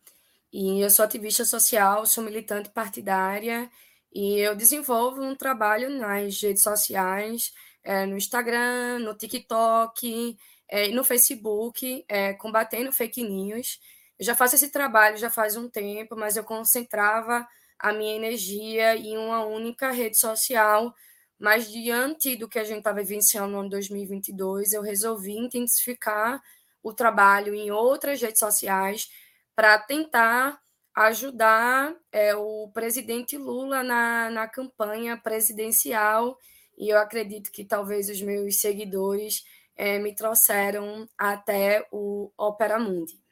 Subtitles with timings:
[0.52, 3.68] e eu sou ativista social, sou militante partidária
[4.14, 7.52] e eu desenvolvo um trabalho nas redes sociais,
[7.82, 10.36] é, no Instagram, no TikTok
[10.68, 13.80] é, no Facebook, é, combatendo fake news.
[14.18, 17.46] Eu já faço esse trabalho já faz um tempo, mas eu concentrava
[17.78, 20.94] a minha energia em uma única rede social.
[21.38, 26.40] Mas diante do que a gente está vivenciando no ano 2022, eu resolvi intensificar
[26.82, 29.08] o trabalho em outras redes sociais
[29.54, 30.60] para tentar
[30.94, 36.38] ajudar é, o presidente Lula na, na campanha presidencial
[36.76, 39.44] e eu acredito que talvez os meus seguidores
[39.76, 43.23] é, me trouxeram até o Opera Mundi.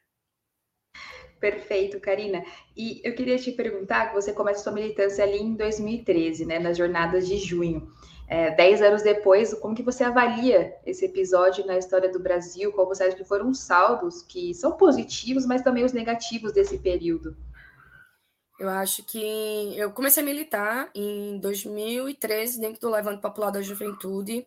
[1.43, 2.45] Perfeito, Karina.
[2.77, 6.79] E eu queria te perguntar que você começa sua militância ali em 2013, né, nas
[6.79, 7.91] jornadas de junho.
[8.29, 12.71] É, dez anos depois, como que você avalia esse episódio na história do Brasil?
[12.73, 16.79] Qual você acha que foram os saldos que são positivos, mas também os negativos desse
[16.79, 17.37] período?
[18.57, 24.47] Eu acho que eu comecei a militar em 2013 dentro do Levante Popular da Juventude,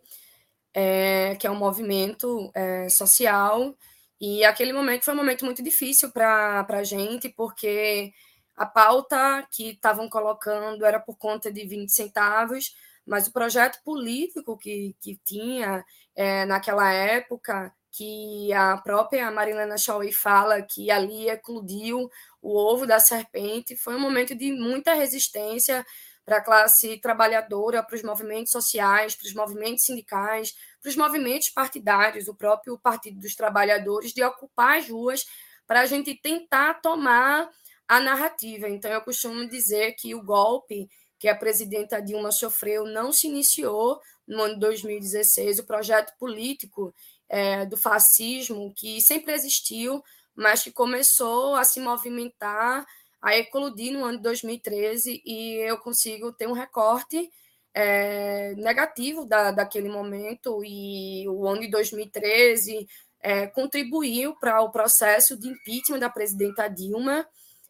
[0.73, 3.75] é, que é um movimento é, social.
[4.19, 8.13] E aquele momento foi um momento muito difícil para a gente, porque
[8.55, 14.57] a pauta que estavam colocando era por conta de 20 centavos, mas o projeto político
[14.57, 22.09] que, que tinha é, naquela época que a própria Marilena Chauí fala que ali eclodiu
[22.41, 23.77] o ovo da serpente.
[23.77, 25.85] Foi um momento de muita resistência
[26.25, 30.53] para a classe trabalhadora, para os movimentos sociais, para os movimentos sindicais,
[30.85, 35.25] para os movimentos partidários, o próprio Partido dos Trabalhadores, de ocupar as ruas
[35.65, 37.49] para a gente tentar tomar
[37.87, 38.69] a narrativa.
[38.69, 40.87] Então, eu costumo dizer que o golpe
[41.17, 46.93] que a presidenta Dilma sofreu não se iniciou no ano de 2016, o projeto político
[47.27, 50.03] é, do fascismo, que sempre existiu,
[50.35, 52.85] mas que começou a se movimentar,
[53.19, 57.27] a eclodir no ano de 2013, e eu consigo ter um recorte
[57.75, 62.87] é, negativo da, daquele momento, e o ano de 2013
[63.19, 67.27] é, contribuiu para o processo de impeachment da presidenta Dilma,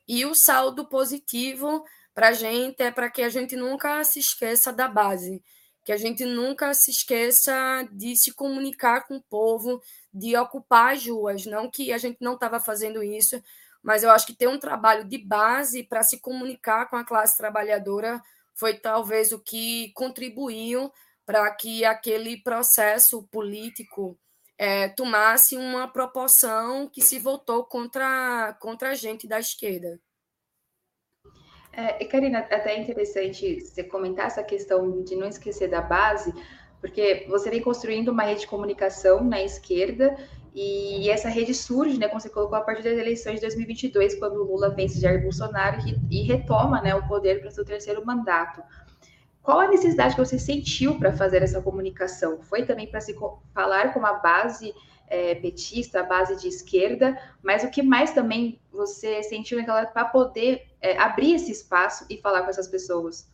[0.08, 4.72] E o saldo positivo para a gente é para que a gente nunca se esqueça
[4.72, 5.42] da base,
[5.84, 9.82] que a gente nunca se esqueça de se comunicar com o povo,
[10.14, 11.46] de ocupar as ruas.
[11.48, 13.42] Não que a gente não estava fazendo isso,
[13.82, 17.38] mas eu acho que ter um trabalho de base para se comunicar com a classe
[17.38, 18.22] trabalhadora
[18.56, 20.92] foi talvez o que contribuiu
[21.26, 24.18] para que aquele processo político
[24.58, 30.00] é, tomasse uma proporção que se voltou contra, contra a gente da esquerda.
[31.74, 36.34] É, Karina, até é interessante você comentar essa questão de não esquecer da base,
[36.80, 40.16] porque você vem construindo uma rede de comunicação na esquerda
[40.56, 44.42] e essa rede surge, né, como você colocou, a partir das eleições de 2022, quando
[44.42, 45.80] Lula vence Jair Bolsonaro
[46.10, 48.64] e, retoma né, o poder para seu terceiro mandato.
[49.44, 52.42] Qual a necessidade que você sentiu para fazer essa comunicação?
[52.42, 53.14] Foi também para se
[53.54, 54.74] falar com a base
[55.10, 60.06] é, petista, a base de esquerda, mas o que mais também você sentiu naquela para
[60.06, 63.30] poder é, abrir esse espaço e falar com essas pessoas?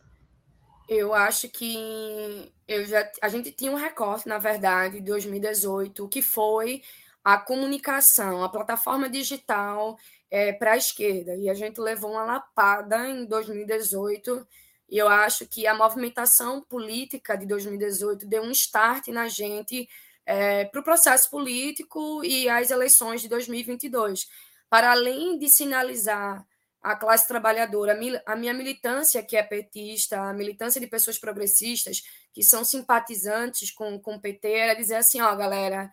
[0.88, 6.20] Eu acho que eu já, a gente tinha um recorte, na verdade, de 2018, que
[6.20, 6.82] foi
[7.24, 9.96] a comunicação, a plataforma digital
[10.30, 11.36] é, para a esquerda.
[11.36, 14.46] E a gente levou uma lapada em 2018.
[14.90, 19.88] E eu acho que a movimentação política de 2018 deu um start na gente
[20.26, 24.26] é, para o processo político e as eleições de 2022.
[24.68, 26.46] Para além de sinalizar
[26.82, 27.96] a classe trabalhadora,
[28.26, 32.02] a minha militância, que é petista, a militância de pessoas progressistas,
[32.32, 35.92] que são simpatizantes com, com o PT, era dizer assim: ó, galera,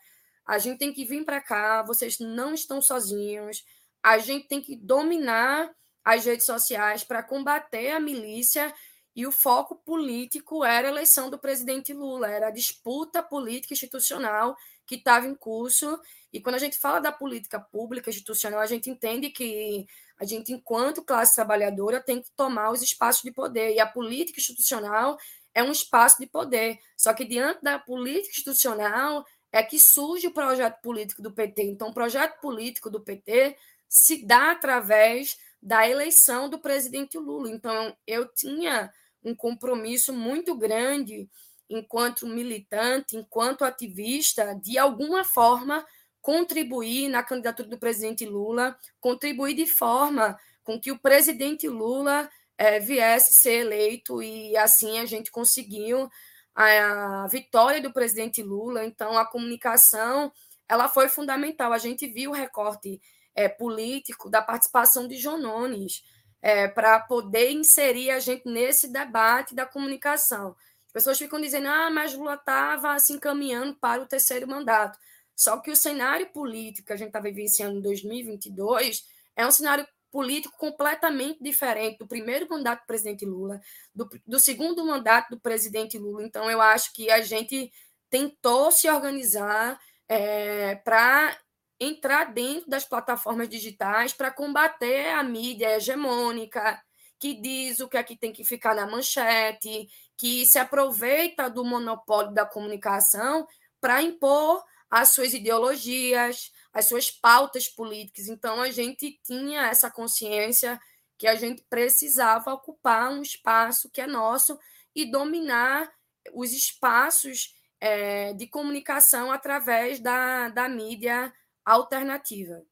[0.50, 3.64] a gente tem que vir para cá, vocês não estão sozinhos,
[4.02, 5.72] a gente tem que dominar
[6.04, 8.74] as redes sociais para combater a milícia
[9.16, 14.58] e o foco político era a eleição do presidente Lula, era a disputa política institucional
[14.88, 16.00] que estava em curso.
[16.34, 19.86] E quando a gente fala da política pública institucional, a gente entende que
[20.20, 23.76] a gente, enquanto classe trabalhadora, tem que tomar os espaços de poder.
[23.76, 25.16] E a política institucional
[25.54, 26.80] é um espaço de poder.
[26.98, 31.64] Só que diante da política institucional é que surge o projeto político do PT.
[31.64, 33.56] Então, o projeto político do PT
[33.88, 37.50] se dá através da eleição do presidente Lula.
[37.50, 38.92] Então, eu tinha
[39.24, 41.30] um compromisso muito grande
[41.70, 45.86] enquanto militante, enquanto ativista, de alguma forma
[46.22, 52.80] contribuir na candidatura do presidente Lula, contribuir de forma com que o presidente Lula é,
[52.80, 56.10] viesse ser eleito e assim a gente conseguiu
[56.56, 58.86] a, vitória do presidente Lula.
[58.86, 60.32] Então a comunicação
[60.68, 61.74] ela foi fundamental.
[61.74, 63.02] A gente viu o recorte
[63.36, 66.04] é, político da participação de Jonones
[66.42, 70.56] é, para poder inserir a gente nesse debate da comunicação.
[70.88, 74.98] As pessoas ficam dizendo, ah, mas Lula estava se encaminhando para o terceiro mandato.
[75.36, 79.06] Só que o cenário político que a gente está vivenciando em 2022
[79.36, 83.60] é um cenário político completamente diferente do primeiro mandato do presidente Lula,
[83.94, 86.24] do, do segundo mandato do presidente Lula.
[86.24, 87.72] Então, eu acho que a gente
[88.10, 91.38] tentou se organizar é, para
[91.80, 96.82] entrar dentro das plataformas digitais para combater a mídia hegemônica,
[97.20, 101.64] que diz o que é que tem que ficar na manchete, que se aproveita do
[101.64, 103.48] monopólio da comunicação
[103.80, 108.28] para impor as suas ideologias, as suas pautas políticas.
[108.28, 110.80] Então, a gente tinha essa consciência
[111.18, 114.58] que a gente precisava ocupar um espaço que é nosso
[114.96, 115.92] e dominar
[116.34, 121.32] os espaços é, de comunicação através da, da mídia
[121.66, 122.64] alternativa.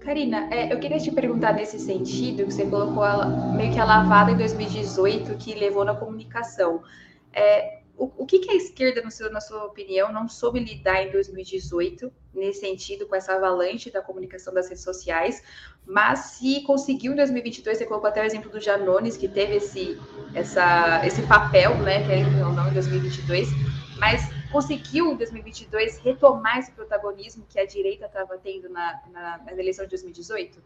[0.00, 3.84] Karina, é, eu queria te perguntar nesse sentido, que você colocou a, meio que a
[3.84, 6.82] lavada em 2018 que levou na comunicação.
[7.32, 11.12] É, o, o que, que, a esquerda, seu, na sua opinião, não soube lidar em
[11.12, 15.42] 2018, nesse sentido, com essa avalanche da comunicação das redes sociais,
[15.84, 19.98] mas se conseguiu em 2022, você colocou até o exemplo do Janones, que teve esse,
[20.34, 23.48] essa, esse papel, né, que ou não, em 2022,
[23.98, 29.52] mas conseguiu em 2022 retomar esse protagonismo que a direita estava tendo na, na, na,
[29.52, 30.62] eleição de 2018?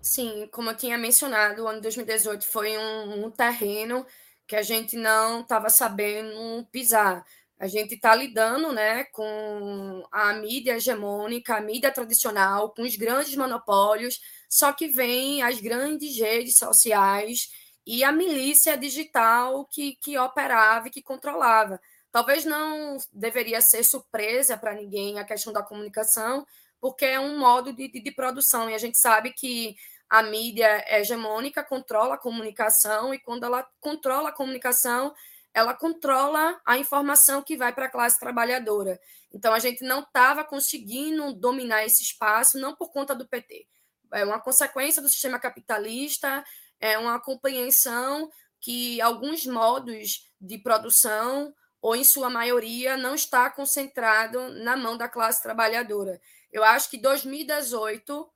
[0.00, 4.04] Sim, como eu tinha mencionado, o ano de 2018 foi um, um terreno
[4.46, 7.24] que a gente não estava sabendo pisar.
[7.58, 13.36] A gente está lidando né, com a mídia hegemônica, a mídia tradicional, com os grandes
[13.36, 17.50] monopólios, só que vem as grandes redes sociais
[17.86, 21.80] e a milícia digital que, que operava e que controlava.
[22.10, 26.46] Talvez não deveria ser surpresa para ninguém a questão da comunicação,
[26.80, 29.76] porque é um modo de, de, de, produção, e a gente sabe que
[30.12, 35.14] a mídia hegemônica controla a comunicação, e quando ela controla a comunicação,
[35.54, 39.00] ela controla a informação que vai para a classe trabalhadora.
[39.32, 43.66] Então, a gente não estava conseguindo dominar esse espaço, não por conta do PT,
[44.12, 46.44] é uma consequência do sistema capitalista,
[46.78, 54.50] é uma compreensão que alguns modos de produção, ou em sua maioria, não está concentrado
[54.62, 56.20] na mão da classe trabalhadora.
[56.52, 58.30] Eu acho que 2018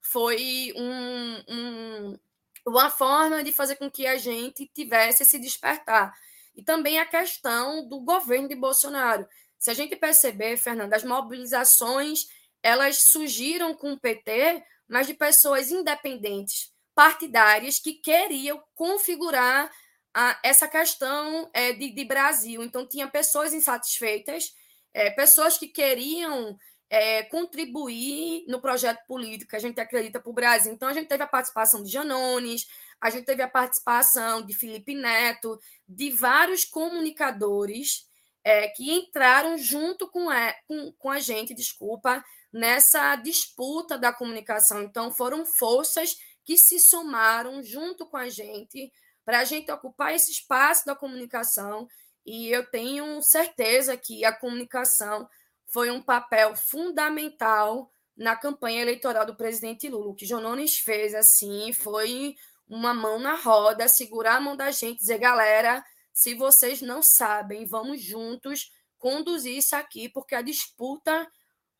[0.00, 2.18] foi um, um,
[2.66, 6.14] uma forma de fazer com que a gente tivesse esse despertar.
[6.54, 9.26] E também a questão do governo de Bolsonaro.
[9.58, 12.20] Se a gente perceber, Fernanda, as mobilizações
[12.62, 19.70] elas surgiram com o PT, mas de pessoas independentes, partidárias, que queriam configurar
[20.12, 22.62] a, essa questão é, de, de, Brasil.
[22.62, 24.52] Então, tinha pessoas insatisfeitas,
[24.92, 26.58] é, pessoas que queriam
[26.90, 30.72] é, contribuir no projeto político que a gente acredita para o Brasil.
[30.72, 32.66] Então, a gente teve a participação de Janones,
[33.00, 38.06] a gente teve a participação de Felipe Neto, de vários comunicadores
[38.42, 44.82] é, que entraram junto com a, com, com a gente, desculpa, nessa disputa da comunicação.
[44.82, 48.90] Então, foram forças que se somaram junto com a gente
[49.22, 51.86] para a gente ocupar esse espaço da comunicação.
[52.24, 55.28] E eu tenho certeza que a comunicação
[55.68, 60.08] foi um papel fundamental na campanha eleitoral do presidente Lula.
[60.08, 62.34] O que Jonones fez assim foi
[62.66, 67.64] uma mão na roda, segurar a mão da gente, dizer, galera, se vocês não sabem,
[67.64, 71.30] vamos juntos conduzir isso aqui, porque a disputa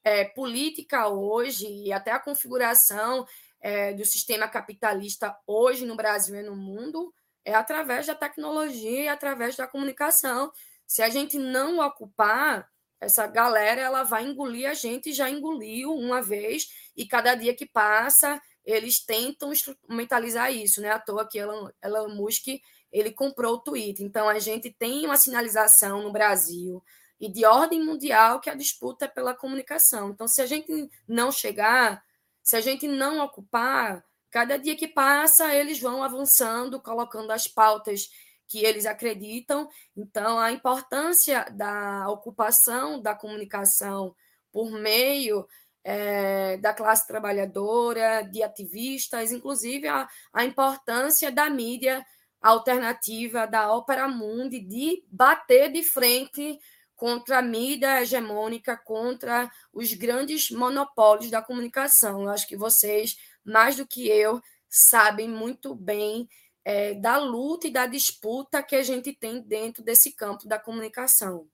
[0.05, 3.27] é, política hoje e até a configuração
[3.61, 7.13] é, do sistema capitalista hoje no Brasil e no mundo
[7.45, 10.53] é através da tecnologia e através da comunicação.
[10.87, 16.21] Se a gente não ocupar, essa galera ela vai engolir a gente, já engoliu uma
[16.21, 20.91] vez, e cada dia que passa, eles tentam instrumentalizar isso, né?
[20.91, 22.49] À toa que Elon, Elon Musk
[22.91, 24.05] ele comprou o Twitter.
[24.05, 26.83] Então, a gente tem uma sinalização no Brasil
[27.21, 30.11] e de ordem mundial que a disputa é pela comunicação.
[30.11, 32.03] Então, se a gente não chegar,
[32.43, 38.09] se a gente não ocupar, cada dia que passa, eles vão avançando, colocando as pautas
[38.49, 39.69] que eles acreditam.
[39.97, 44.15] Então, a importância da ocupação da comunicação
[44.51, 45.47] por meio
[45.85, 52.05] é, da classe trabalhadora, de ativistas, inclusive a, a importância da mídia
[52.41, 56.59] alternativa, da Ópera Mundi, de bater de frente
[56.97, 62.23] contra a mídia hegemônica, contra os grandes monopólios da comunicação.
[62.23, 66.29] Eu acho que vocês, mais do que eu, sabem muito bem
[66.69, 71.47] é, da luta e da disputa que a gente tem dentro desse campo da comunicação.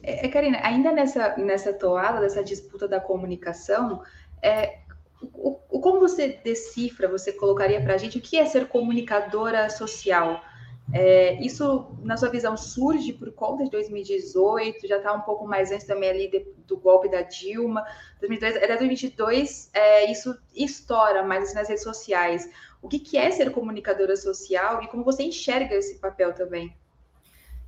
[0.00, 4.00] É, é Karina, ainda nessa, nessa toada, dessa disputa da comunicação,
[4.40, 4.78] é,
[5.20, 9.68] o, o, como você decifra, você colocaria para a gente o que é ser comunicadora
[9.68, 10.40] social?
[10.94, 15.72] É, isso, na sua visão, surge por conta de 2018, já está um pouco mais
[15.72, 17.84] antes também ali de, do golpe da Dilma.
[18.20, 22.48] 2002, até 2022, é, isso estoura mais assim, nas redes sociais.
[22.86, 26.72] O que, que é ser comunicadora social e como você enxerga esse papel também?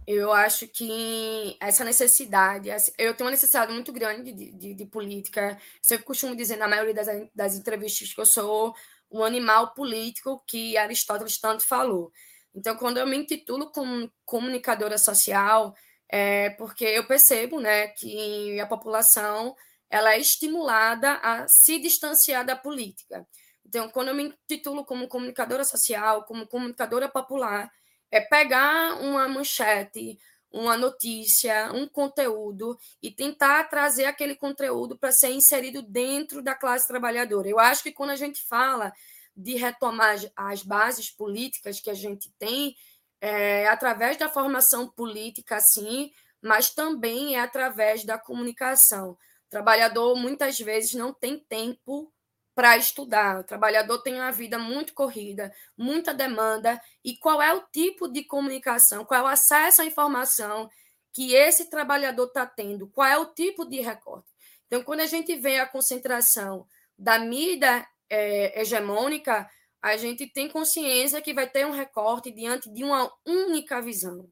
[0.06, 5.60] Eu acho que essa necessidade, eu tenho uma necessidade muito grande de, de, de política.
[5.82, 8.72] Sempre costumo dizer na maioria das, das entrevistas que eu sou
[9.10, 12.12] um animal político que Aristóteles tanto falou.
[12.54, 15.74] Então, quando eu me intitulo como comunicadora social,
[16.08, 19.56] é porque eu percebo né, que a população
[19.90, 23.26] ela é estimulada a se distanciar da política.
[23.68, 27.70] Então, quando eu me intitulo como comunicadora social, como comunicadora popular,
[28.10, 30.18] é pegar uma manchete,
[30.50, 36.88] uma notícia, um conteúdo e tentar trazer aquele conteúdo para ser inserido dentro da classe
[36.88, 37.46] trabalhadora.
[37.46, 38.90] Eu acho que quando a gente fala
[39.36, 42.74] de retomar as bases políticas que a gente tem,
[43.20, 46.10] é, através da formação política, sim,
[46.40, 49.10] mas também é através da comunicação.
[49.10, 52.10] O trabalhador muitas vezes não tem tempo
[52.58, 53.38] para estudar.
[53.38, 56.82] O trabalhador tem uma vida muito corrida, muita demanda.
[57.04, 60.68] E qual é o tipo de comunicação, qual é o acesso à informação
[61.14, 62.88] que esse trabalhador está tendo?
[62.88, 64.26] Qual é o tipo de recorte?
[64.66, 66.66] Então, quando a gente vê a concentração
[66.98, 69.48] da mídia é, hegemônica,
[69.80, 74.28] a gente tem consciência que vai ter um recorte diante de uma única visão,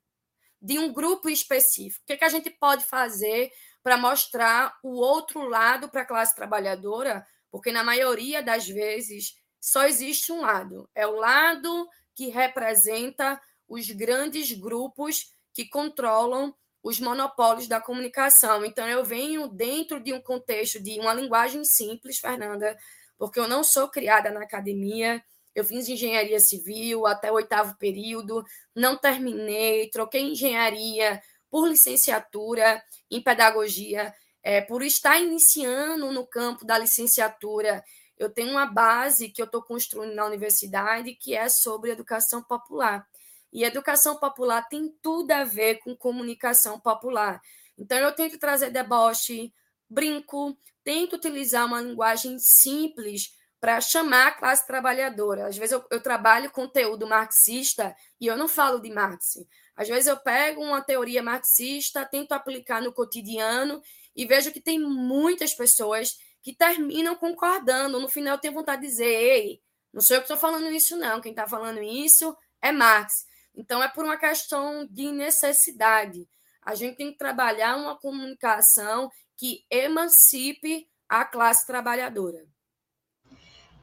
[0.60, 2.02] de um grupo específico.
[2.02, 3.52] O que, é que a gente pode fazer
[3.84, 7.24] para mostrar o outro lado para a classe trabalhadora?
[7.56, 13.88] Porque, na maioria das vezes, só existe um lado: é o lado que representa os
[13.88, 18.62] grandes grupos que controlam os monopólios da comunicação.
[18.62, 22.76] Então, eu venho dentro de um contexto de uma linguagem simples, Fernanda,
[23.16, 28.44] porque eu não sou criada na academia, eu fiz engenharia civil até o oitavo período,
[28.74, 34.14] não terminei, troquei engenharia por licenciatura em pedagogia,
[34.46, 37.84] é, por estar iniciando no campo da licenciatura.
[38.16, 43.04] eu tenho uma base que eu estou construindo na universidade que é sobre educação popular.
[43.52, 47.40] E educação popular tem tudo a ver com comunicação popular.
[47.76, 49.52] Então, eu tento trazer deboche,
[49.90, 55.48] brinco, tento utilizar uma linguagem simples para chamar a classe trabalhadora.
[55.48, 59.44] Às vezes eu, eu, trabalho conteúdo marxista e eu não falo de Marx.
[59.74, 63.82] Às vezes eu pego uma teoria marxista, tento aplicar no cotidiano
[64.16, 68.00] e vejo que tem muitas pessoas que terminam concordando.
[68.00, 69.60] No final tenho vontade de dizer, ei,
[69.92, 71.20] não sou eu que estou falando isso, não.
[71.20, 73.26] Quem está falando isso é Marx.
[73.54, 76.26] Então é por uma questão de necessidade.
[76.62, 82.44] A gente tem que trabalhar uma comunicação que emancipe a classe trabalhadora.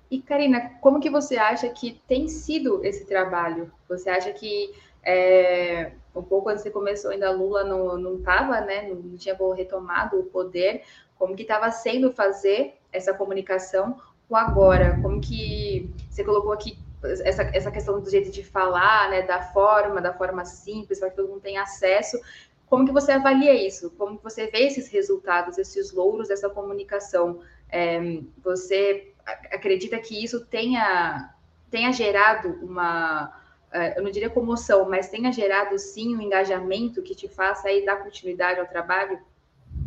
[0.10, 3.74] E Karina, como que você acha que tem sido esse trabalho?
[3.88, 9.18] Você acha que é, um pouco antes você começou, ainda Lula não estava, né, não
[9.18, 10.84] tinha retomado o poder,
[11.18, 15.00] como que estava sendo fazer essa comunicação com agora?
[15.02, 20.02] Como que você colocou aqui essa, essa questão do jeito de falar, né, da forma,
[20.02, 22.20] da forma simples, para que todo mundo tenha acesso.
[22.68, 23.92] Como que você avalia isso?
[23.92, 27.42] Como que você vê esses resultados, esses louros dessa comunicação?
[27.70, 29.14] É, você
[29.52, 31.34] acredita que isso tenha,
[31.70, 33.43] tenha gerado uma,
[33.98, 38.04] eu não diria comoção, mas tenha gerado sim um engajamento que te faça aí dar
[38.04, 39.20] continuidade ao trabalho?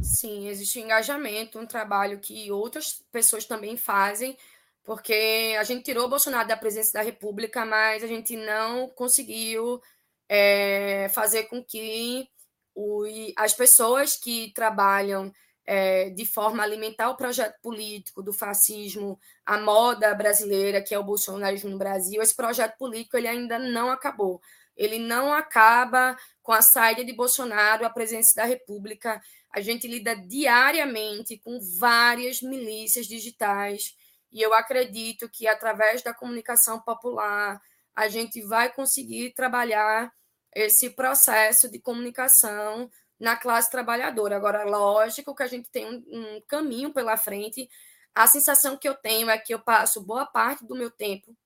[0.02, 4.36] Sim, existe um engajamento, um trabalho que outras pessoas também fazem,
[4.84, 9.80] porque a gente tirou o Bolsonaro da presidência da República, mas a gente não conseguiu
[10.28, 12.28] é, fazer com que
[12.74, 13.04] o,
[13.36, 15.32] as pessoas que trabalham
[15.66, 20.98] é, de forma a alimentar o projeto político do fascismo, a moda brasileira, que é
[20.98, 24.40] o bolsonarismo no Brasil, esse projeto político ele ainda não acabou.
[24.76, 29.20] Ele não acaba com a saída de Bolsonaro à presidência da República.
[29.50, 33.96] A gente lida diariamente com várias milícias digitais
[34.30, 37.60] e eu acredito que através da comunicação popular
[37.94, 40.12] a gente vai conseguir trabalhar
[40.54, 44.36] esse processo de comunicação na classe trabalhadora.
[44.36, 47.68] Agora, lógico que a gente tem um, um caminho pela frente.
[48.14, 51.36] A sensação que eu tenho é que eu passo boa parte do meu tempo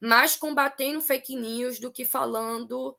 [0.00, 2.96] mais combatendo fake news do que falando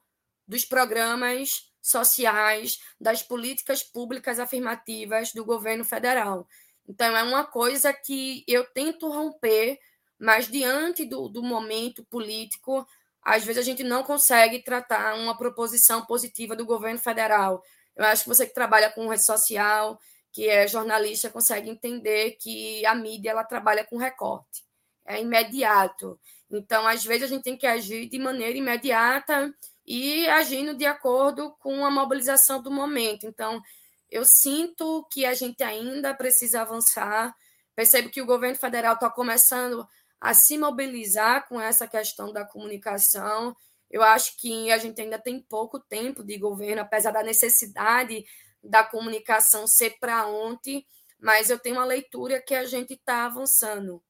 [0.47, 6.47] dos programas sociais, das políticas públicas afirmativas do governo federal.
[6.87, 9.77] Então, é uma coisa que eu tento romper,
[10.19, 12.85] mas diante do, do momento político,
[13.21, 17.63] às vezes a gente não consegue tratar uma proposição positiva do governo federal.
[17.97, 19.99] Eu acho que você que trabalha com rede social,
[20.31, 24.63] que é jornalista, consegue entender que a mídia ela trabalha com recorte,
[25.05, 26.19] é imediato.
[26.49, 29.53] Então, às vezes, a gente tem que agir de maneira imediata
[29.85, 33.25] e agindo de acordo com a mobilização do momento.
[33.25, 33.61] Então,
[34.09, 37.35] eu sinto que a gente ainda precisa avançar.
[37.75, 39.87] Percebo que o governo federal está começando
[40.21, 43.55] a se mobilizar com essa questão da comunicação.
[43.89, 48.25] Eu acho que a gente ainda tem pouco tempo de governo, apesar da necessidade
[48.63, 50.85] da comunicação ser para ontem,
[51.19, 54.01] mas eu tenho uma leitura que a gente está avançando.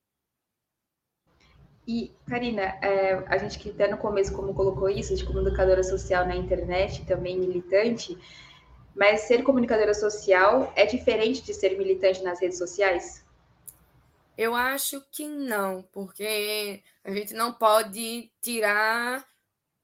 [1.87, 6.27] E, Karina, é, a gente que até no começo, como colocou isso, de comunicadora social
[6.27, 8.17] na internet, também militante,
[8.93, 13.23] mas ser comunicadora social é diferente de ser militante nas redes sociais?
[14.37, 19.25] Eu acho que não, porque a gente não pode tirar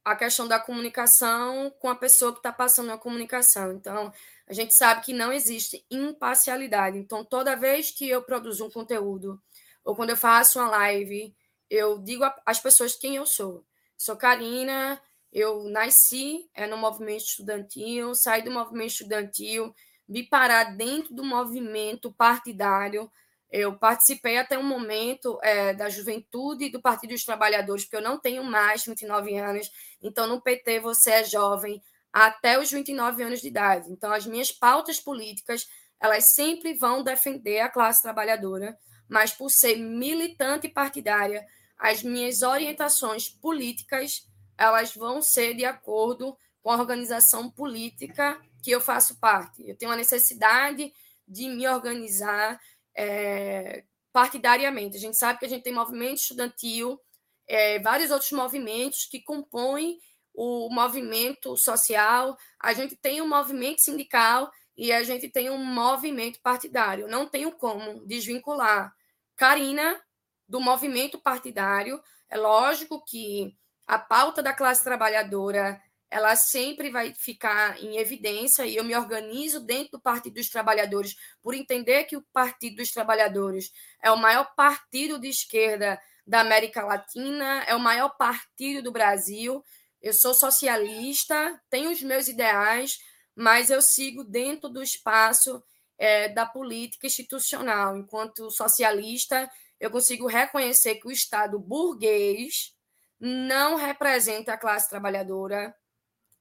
[0.03, 3.71] a questão da comunicação com a pessoa que está passando a comunicação.
[3.71, 4.11] Então,
[4.47, 6.97] a gente sabe que não existe imparcialidade.
[6.97, 9.41] Então, toda vez que eu produzo um conteúdo,
[9.83, 11.33] ou quando eu faço uma live,
[11.69, 13.65] eu digo às pessoas quem eu sou.
[13.97, 19.73] Sou Karina, eu nasci é, no movimento estudantil, saí do movimento estudantil,
[20.07, 23.09] vi parar dentro do movimento partidário,
[23.53, 28.19] eu participei até um momento é, da juventude do Partido dos Trabalhadores, porque eu não
[28.19, 29.69] tenho mais 29 anos,
[30.01, 31.79] então no PT você é jovem
[32.11, 33.91] até os 29 anos de idade.
[33.91, 35.67] Então as minhas pautas políticas,
[36.01, 38.75] elas sempre vão defender a classe trabalhadora,
[39.07, 41.45] mas por ser militante partidária,
[41.77, 48.81] as minhas orientações políticas, elas vão ser de acordo com a organização política que eu
[48.81, 49.61] faço parte.
[49.63, 50.91] Eu tenho a necessidade
[51.27, 52.59] de me organizar
[52.95, 54.97] é, partidariamente.
[54.97, 56.99] A gente sabe que a gente tem movimento estudantil,
[57.47, 59.99] é, vários outros movimentos que compõem
[60.34, 66.39] o movimento social, a gente tem um movimento sindical e a gente tem um movimento
[66.41, 67.08] partidário.
[67.08, 68.93] Não tenho como desvincular
[69.36, 70.01] Karina
[70.47, 72.01] do movimento partidário.
[72.29, 75.79] É lógico que a pauta da classe trabalhadora
[76.13, 81.15] ela sempre vai ficar em evidência e eu me organizo dentro do Partido dos Trabalhadores
[81.41, 86.86] por entender que o Partido dos Trabalhadores é o maior partido de esquerda da América
[86.86, 89.63] Latina, é o maior partido do Brasil.
[89.99, 92.99] Eu sou socialista, tenho os meus ideais,
[93.36, 95.63] mas eu sigo dentro do espaço
[95.97, 97.97] é, da política institucional.
[97.97, 99.49] Enquanto socialista,
[99.80, 102.71] eu consigo reconhecer que o Estado burguês
[103.19, 105.76] não representa a classe trabalhadora,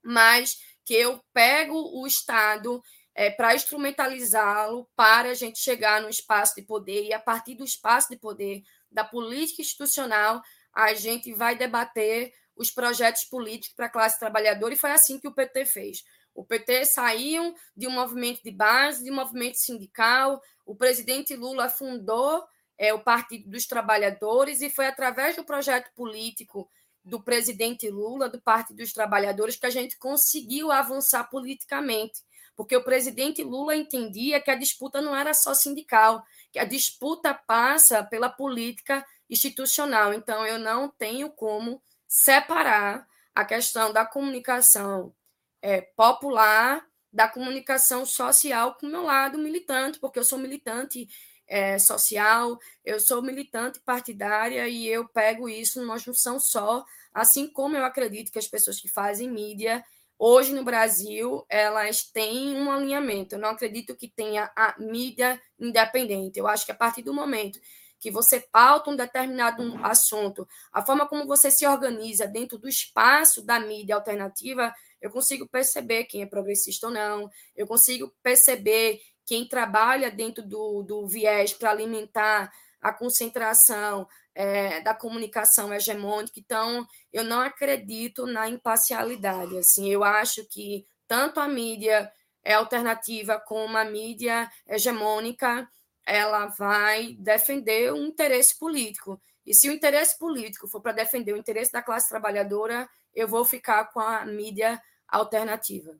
[0.02, 2.82] mas que eu pego o Estado
[3.14, 7.64] é, para instrumentalizá-lo para a gente chegar no espaço de poder, e a partir do
[7.64, 13.90] espaço de poder, da política institucional, a gente vai debater os projetos políticos para a
[13.90, 16.02] classe trabalhadora, e foi assim que o PT fez.
[16.34, 20.40] O PT saiu de um movimento de base, de um movimento sindical.
[20.64, 22.42] O presidente Lula fundou
[22.78, 26.70] é, o Partido dos Trabalhadores e foi através do projeto político
[27.04, 32.20] do presidente Lula, do Partido dos Trabalhadores, que a gente conseguiu avançar politicamente.
[32.54, 37.34] Porque o presidente Lula entendia que a disputa não era só sindical, que a disputa
[37.34, 40.12] passa pela política institucional.
[40.12, 45.14] Então, eu não tenho como separar a questão da comunicação
[45.62, 51.06] é, popular da comunicação social com o meu lado militante, porque eu sou militante
[51.52, 57.76] é, social, eu sou militante partidária e eu pego isso numa junção só, assim como
[57.76, 59.84] eu acredito que as pessoas que fazem mídia
[60.18, 63.34] hoje no Brasil elas têm um alinhamento.
[63.34, 66.38] Eu não acredito que tenha a mídia independente.
[66.38, 67.60] Eu acho que a partir do momento
[68.00, 73.42] que você pauta um determinado assunto, a forma como você se organiza dentro do espaço
[73.42, 79.46] da mídia alternativa, eu consigo perceber quem é progressista ou não, eu consigo perceber quem
[79.46, 86.38] trabalha dentro do, do viés para alimentar a concentração é, da comunicação hegemônica.
[86.38, 89.56] Então, eu não acredito na imparcialidade.
[89.56, 92.10] Assim, eu acho que tanto a mídia
[92.44, 95.68] é alternativa como a mídia hegemônica
[96.04, 99.20] ela vai defender um interesse político.
[99.46, 103.44] E se o interesse político for para defender o interesse da classe trabalhadora, eu vou
[103.44, 105.96] ficar com a mídia alternativa.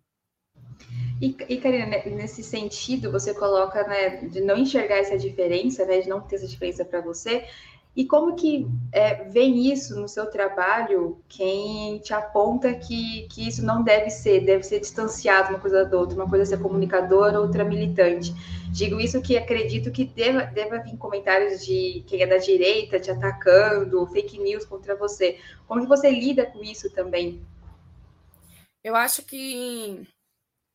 [1.20, 6.08] E, e Karina, nesse sentido, você coloca né, de não enxergar essa diferença, né, de
[6.08, 7.44] não ter essa diferença para você,
[7.94, 13.62] e como que é, vem isso no seu trabalho, quem te aponta que, que isso
[13.64, 17.38] não deve ser, deve ser distanciado uma coisa da outra, uma coisa é ser comunicadora,
[17.38, 18.34] outra militante.
[18.72, 23.10] Digo isso que acredito que deva, deva vir comentários de quem é da direita te
[23.10, 25.38] atacando, fake news contra você.
[25.68, 27.42] Como que você lida com isso também?
[28.82, 30.08] Eu acho que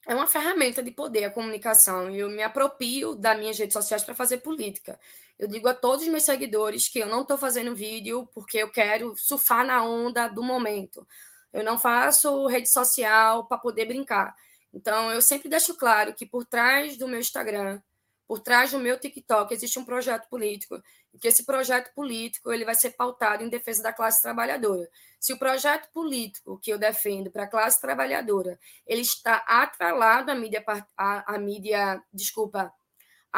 [0.08, 4.04] é uma ferramenta de poder a comunicação e eu me aproprio das minhas redes sociais
[4.04, 4.98] para fazer política.
[5.38, 8.72] Eu digo a todos os meus seguidores que eu não estou fazendo vídeo porque eu
[8.72, 11.06] quero surfar na onda do momento.
[11.52, 14.34] Eu não faço rede social para poder brincar.
[14.74, 17.82] Então, eu sempre deixo claro que por trás do meu Instagram,
[18.28, 20.82] por trás do meu TikTok, existe um projeto político
[21.13, 24.88] e que esse projeto político ele vai ser pautado em defesa da classe trabalhadora.
[25.20, 30.36] Se o projeto político que eu defendo para a classe trabalhadora ele está atrelado à
[30.36, 30.63] mídia,
[30.98, 32.74] à, à mídia, desculpa,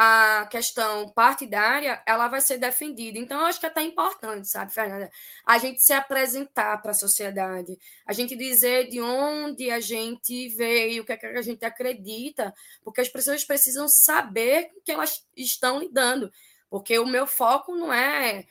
[0.02, 3.18] a questão partidária, ela vai ser defendida.
[3.18, 5.10] Então, eu acho que é até importante, sabe, Fernanda,
[5.44, 11.02] a gente se apresentar para a sociedade, a gente dizer de onde a gente veio,
[11.02, 15.22] o que, é que a gente acredita, porque as pessoas precisam saber com que elas
[15.36, 16.32] estão lidando.
[16.70, 18.46] Porque o meu foco não é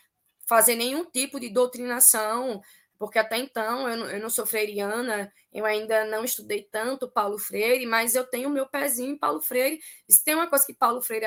[0.48, 2.62] fazer nenhum tipo de doutrinação,
[3.00, 7.40] porque até então eu não, eu não sou freiriana, eu ainda não estudei tanto Paulo
[7.40, 9.80] Freire, mas eu tenho o meu pezinho em Paulo Freire.
[10.08, 11.26] E se tem uma coisa que Paulo Freire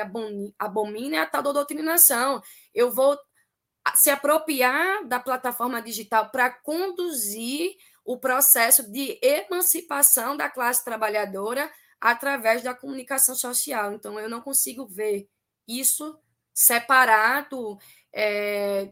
[0.59, 2.41] abomina é a tal da doutrinação.
[2.75, 3.17] Eu vou
[3.95, 12.61] se apropriar da plataforma digital para conduzir o processo de emancipação da classe trabalhadora através
[12.61, 13.93] da comunicação social.
[13.93, 15.27] Então, eu não consigo ver
[15.67, 16.19] isso
[16.53, 17.79] separado
[18.13, 18.91] é,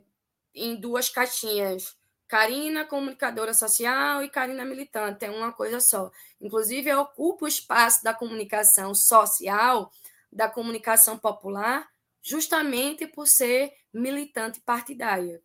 [0.56, 2.01] em duas caixinhas.
[2.32, 6.10] Karina, comunicadora social, e Karina, militante, é uma coisa só.
[6.40, 9.92] Inclusive, eu ocupo o espaço da comunicação social,
[10.32, 11.90] da comunicação popular,
[12.24, 15.42] justamente por ser militante partidária.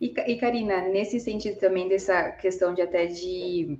[0.00, 3.78] E, e Karina, nesse sentido também dessa questão de até de,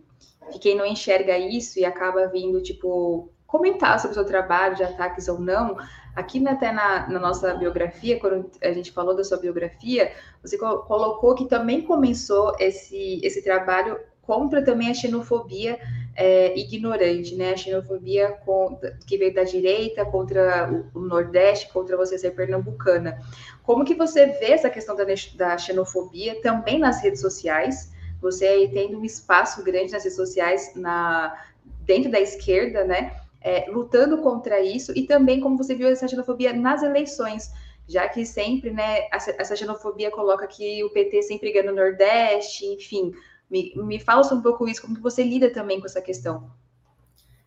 [0.52, 4.82] de quem não enxerga isso e acaba vindo, tipo, comentar sobre o seu trabalho, de
[4.82, 5.76] ataques ou não,
[6.16, 11.34] Aqui até na, na, nossa biografia, quando a gente falou da sua biografia, você colocou
[11.34, 15.76] que também começou esse, esse trabalho contra também a xenofobia
[16.14, 17.54] é, ignorante, né?
[17.54, 23.18] A xenofobia com, que veio da direita contra o, o, Nordeste, contra você ser pernambucana.
[23.64, 27.92] Como que você vê essa questão da, da xenofobia também nas redes sociais?
[28.20, 31.36] você aí tendo um espaço grande nas redes sociais, na,
[31.82, 33.14] dentro da esquerda, né?
[33.46, 37.52] É, lutando contra isso, e também como você viu essa xenofobia nas eleições,
[37.86, 43.12] já que sempre, né, essa xenofobia coloca que o PT sempre ganha no Nordeste, enfim.
[43.50, 46.50] Me, me fala um pouco isso, como que você lida também com essa questão.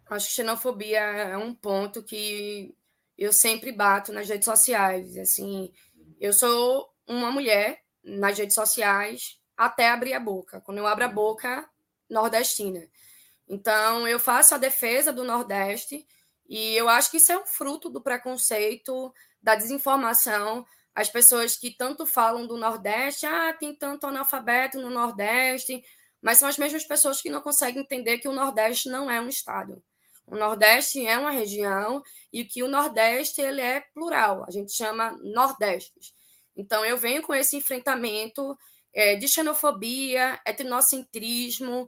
[0.10, 2.76] Acho que xenofobia é um ponto que
[3.18, 5.18] eu sempre bato nas redes sociais.
[5.18, 5.72] Assim,
[6.20, 10.62] eu sou uma mulher nas redes sociais até abrir a boca.
[10.62, 11.68] Quando eu abro a boca,
[12.10, 12.88] nordestina.
[13.48, 16.06] Então, eu faço a defesa do Nordeste
[16.50, 20.66] e eu acho que isso é um fruto do preconceito, da desinformação.
[20.94, 25.84] As pessoas que tanto falam do Nordeste, ah, tem tanto analfabeto no Nordeste,
[26.22, 29.30] mas são as mesmas pessoas que não conseguem entender que o Nordeste não é um
[29.30, 29.82] estado.
[30.26, 35.12] O Nordeste é uma região e que o Nordeste ele é plural, a gente chama
[35.24, 36.14] Nordestes.
[36.56, 38.58] Então, eu venho com esse enfrentamento
[38.94, 41.88] é, de xenofobia, etnocentrismo,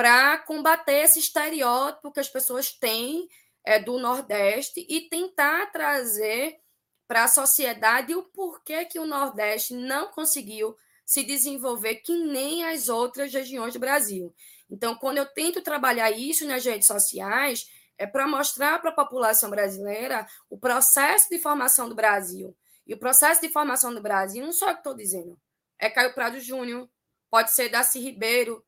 [0.00, 3.28] para combater esse estereótipo que as pessoas têm
[3.62, 6.58] é, do Nordeste e tentar trazer
[7.06, 12.88] para a sociedade o porquê que o Nordeste não conseguiu se desenvolver que nem as
[12.88, 14.34] outras regiões do Brasil.
[14.70, 19.50] Então, quando eu tento trabalhar isso nas redes sociais, é para mostrar para a população
[19.50, 22.56] brasileira o processo de formação do Brasil.
[22.86, 25.38] E o processo de formação do Brasil, não sou eu que estou dizendo,
[25.78, 26.88] é Caio Prado Júnior,
[27.30, 28.64] pode ser Darcy Ribeiro,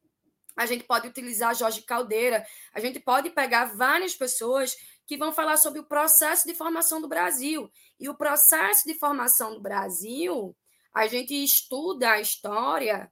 [0.56, 5.56] a gente pode utilizar Jorge Caldeira, a gente pode pegar várias pessoas que vão falar
[5.56, 7.70] sobre o processo de formação do Brasil.
[7.98, 10.56] E o processo de formação do Brasil,
[10.94, 13.10] a gente estuda a história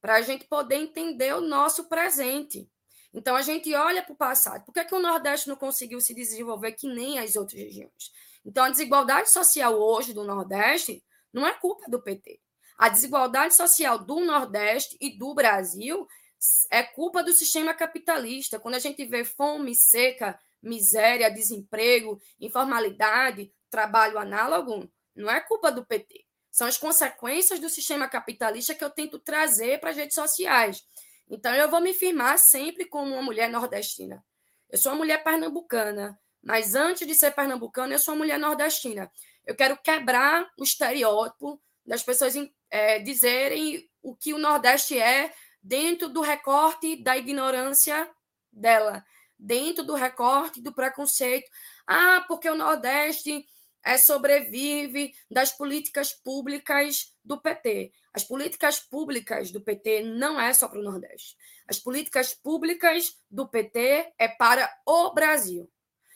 [0.00, 2.68] para a gente poder entender o nosso presente.
[3.14, 4.64] Então, a gente olha para o passado.
[4.64, 8.10] Por que, que o Nordeste não conseguiu se desenvolver que nem as outras regiões?
[8.44, 12.40] Então, a desigualdade social hoje do Nordeste não é culpa do PT.
[12.78, 16.06] A desigualdade social do Nordeste e do Brasil
[16.70, 18.58] é culpa do sistema capitalista.
[18.58, 25.84] Quando a gente vê fome, seca, miséria, desemprego, informalidade, trabalho análogo, não é culpa do
[25.84, 26.24] PT.
[26.50, 30.82] São as consequências do sistema capitalista que eu tento trazer para as redes sociais.
[31.28, 34.22] Então, eu vou me firmar sempre como uma mulher nordestina.
[34.68, 39.10] Eu sou uma mulher pernambucana, mas antes de ser pernambucana, eu sou uma mulher nordestina.
[39.46, 42.34] Eu quero quebrar o estereótipo das pessoas
[42.70, 48.10] é, dizerem o que o Nordeste é dentro do recorte da ignorância
[48.50, 49.04] dela,
[49.38, 51.50] dentro do recorte do preconceito.
[51.86, 53.46] Ah, porque o Nordeste
[53.84, 57.92] é, sobrevive das políticas públicas do PT.
[58.14, 61.36] As políticas públicas do PT não é só para o Nordeste.
[61.66, 65.70] As políticas públicas do PT é para o Brasil.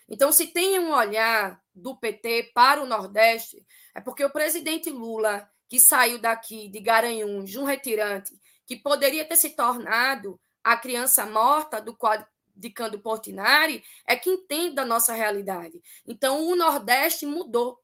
[0.08, 5.48] Então, se tem um olhar do PT para o Nordeste, é porque o presidente Lula,
[5.68, 8.32] que saiu daqui de Garanhuns, um retirante,
[8.66, 12.26] que poderia ter se tornado a criança morta do quadro
[12.56, 15.80] de Cando Portinari, é que entende da nossa realidade.
[16.06, 17.78] Então, o Nordeste mudou.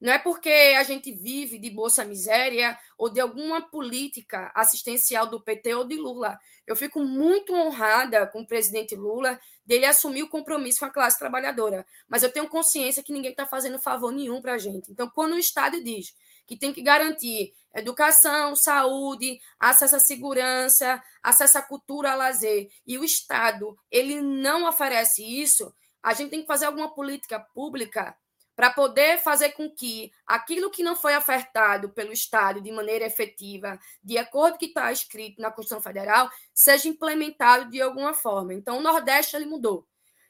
[0.00, 5.40] Não é porque a gente vive de Bolsa Miséria ou de alguma política assistencial do
[5.40, 6.38] PT ou de Lula.
[6.66, 11.18] Eu fico muito honrada com o presidente Lula dele assumir o compromisso com a classe
[11.18, 11.86] trabalhadora.
[12.08, 14.90] Mas eu tenho consciência que ninguém está fazendo favor nenhum para a gente.
[14.90, 16.14] Então, quando o Estado diz
[16.46, 22.98] que tem que garantir educação, saúde, acesso à segurança, acesso à cultura, a lazer, e
[22.98, 28.16] o Estado ele não oferece isso, a gente tem que fazer alguma política pública
[28.54, 33.78] para poder fazer com que aquilo que não foi ofertado pelo Estado de maneira efetiva,
[34.02, 38.52] de acordo com o que está escrito na Constituição Federal, seja implementado de alguma forma.
[38.52, 39.86] Então, o Nordeste ele mudou.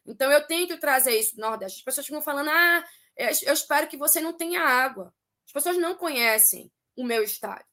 [0.07, 1.79] Então, eu tenho que trazer isso do Nordeste.
[1.79, 2.85] As pessoas ficam falando, ah,
[3.17, 5.13] eu espero que você não tenha água.
[5.47, 7.65] As pessoas não conhecem o meu estado.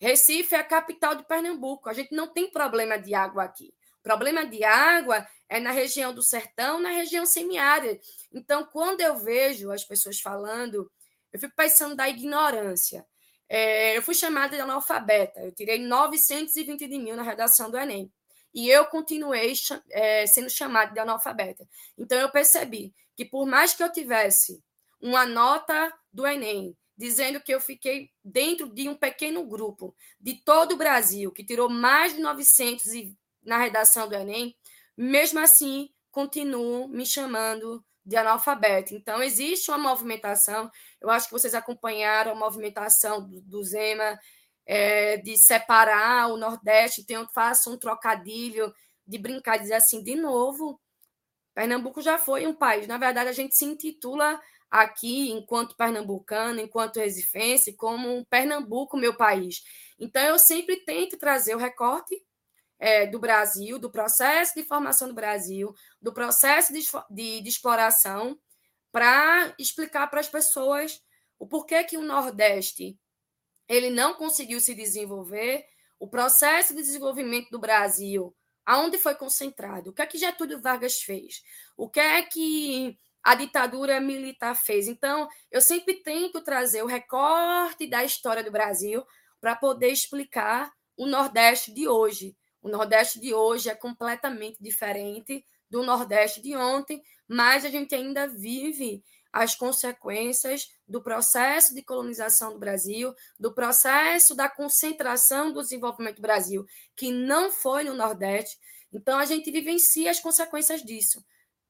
[0.00, 1.88] Recife é a capital de Pernambuco.
[1.88, 3.72] A gente não tem problema de água aqui.
[4.02, 7.98] Problema de água é na região do sertão, na região semiárida.
[8.32, 10.90] Então, quando eu vejo as pessoas falando,
[11.32, 13.06] eu fico pensando da ignorância.
[13.48, 15.40] É, eu fui chamada de analfabeta.
[15.40, 18.12] Eu tirei 920 de mil na redação do Enem.
[18.52, 19.54] E eu continuei
[19.90, 21.66] é, sendo chamada de analfabeta.
[21.96, 24.62] Então, eu percebi que, por mais que eu tivesse
[25.00, 30.72] uma nota do Enem dizendo que eu fiquei dentro de um pequeno grupo de todo
[30.72, 32.84] o Brasil, que tirou mais de 900
[33.42, 34.56] na redação do Enem,
[34.96, 38.94] mesmo assim, continuo me chamando de analfabeto.
[38.94, 44.18] Então, existe uma movimentação, eu acho que vocês acompanharam a movimentação do, do Zema,
[44.66, 48.72] é, de separar o Nordeste, tem, faço um trocadilho
[49.06, 50.80] de brincar, dizer assim, de novo,
[51.54, 52.86] Pernambuco já foi um país.
[52.86, 54.40] Na verdade, a gente se intitula
[54.74, 59.62] aqui, enquanto pernambucano, enquanto recifense, como um Pernambuco, meu país.
[60.00, 62.20] Então, eu sempre tento trazer o recorte
[62.80, 68.36] é, do Brasil, do processo de formação do Brasil, do processo de, de, de exploração,
[68.90, 71.00] para explicar para as pessoas
[71.38, 72.98] o porquê que o Nordeste
[73.68, 75.64] ele não conseguiu se desenvolver,
[76.00, 78.34] o processo de desenvolvimento do Brasil,
[78.66, 81.42] aonde foi concentrado, o que é que Getúlio Vargas fez,
[81.76, 84.86] o que é que a ditadura militar fez.
[84.86, 89.02] Então, eu sempre tento trazer o recorte da história do Brasil
[89.40, 92.36] para poder explicar o Nordeste de hoje.
[92.60, 98.28] O Nordeste de hoje é completamente diferente do Nordeste de ontem, mas a gente ainda
[98.28, 106.16] vive as consequências do processo de colonização do Brasil, do processo da concentração do desenvolvimento
[106.16, 108.56] do Brasil, que não foi no Nordeste.
[108.92, 111.24] Então, a gente vivencia as consequências disso.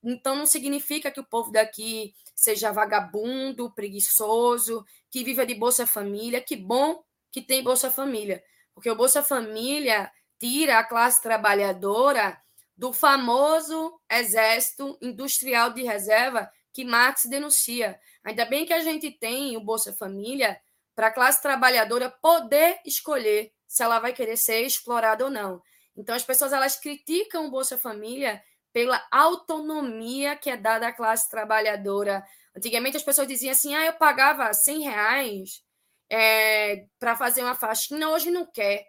[0.04, 6.42] Então, não significa que o povo daqui seja vagabundo, preguiçoso, que viva de Bolsa Família.
[6.42, 12.38] Que bom que tem Bolsa Família, porque o Bolsa Família tira a classe trabalhadora
[12.76, 17.98] do famoso exército industrial de reserva que Marx denuncia.
[18.22, 20.60] Ainda bem que a gente tem o Bolsa Família
[20.94, 25.62] para a classe trabalhadora poder escolher se ela vai querer ser explorada ou não.
[25.96, 28.42] Então, as pessoas elas criticam o Bolsa Família
[28.74, 32.24] pela autonomia que é dada à classe trabalhadora.
[32.54, 35.62] Antigamente, as pessoas diziam assim: ah, eu pagava 100 reais
[36.10, 38.84] é, para fazer uma faxina, hoje não quer.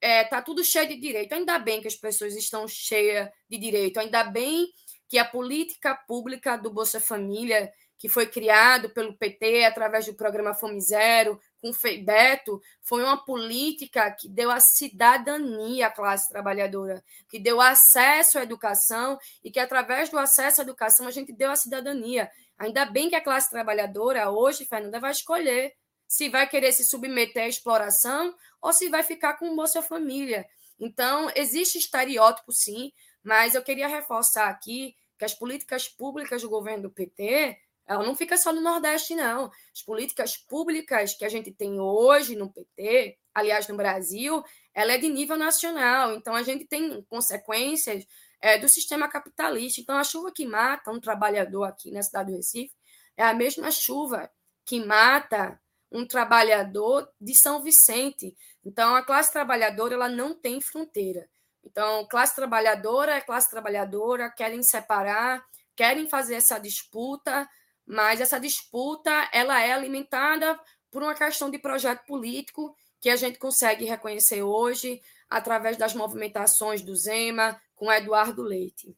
[0.00, 1.32] É, tá tudo cheio de direito.
[1.34, 3.98] Ainda bem que as pessoas estão cheias de direito.
[3.98, 4.68] Ainda bem
[5.08, 10.54] que a política pública do Bolsa Família, que foi criado pelo PT através do programa
[10.54, 17.02] Fome Zero, com o Beto, foi uma política que deu a cidadania à classe trabalhadora,
[17.28, 21.50] que deu acesso à educação e que, através do acesso à educação, a gente deu
[21.50, 22.30] a cidadania.
[22.58, 25.74] Ainda bem que a classe trabalhadora, hoje, Fernanda, vai escolher
[26.08, 30.46] se vai querer se submeter à exploração ou se vai ficar com o Bolsa Família.
[30.78, 36.84] Então, existe estereótipo, sim, mas eu queria reforçar aqui que as políticas públicas do governo
[36.84, 39.50] do PT ela não fica só no Nordeste, não.
[39.72, 44.42] As políticas públicas que a gente tem hoje no PT, aliás, no Brasil,
[44.74, 46.12] ela é de nível nacional.
[46.14, 48.04] Então, a gente tem consequências
[48.40, 49.80] é, do sistema capitalista.
[49.80, 52.74] Então, a chuva que mata um trabalhador aqui na cidade do Recife
[53.16, 54.30] é a mesma chuva
[54.64, 58.36] que mata um trabalhador de São Vicente.
[58.64, 61.28] Então, a classe trabalhadora ela não tem fronteira.
[61.64, 65.44] Então, classe trabalhadora é classe trabalhadora, querem separar,
[65.74, 67.48] querem fazer essa disputa,
[67.86, 70.58] mas essa disputa ela é alimentada
[70.90, 76.82] por uma questão de projeto político que a gente consegue reconhecer hoje através das movimentações
[76.82, 78.96] do Zema com Eduardo Leite.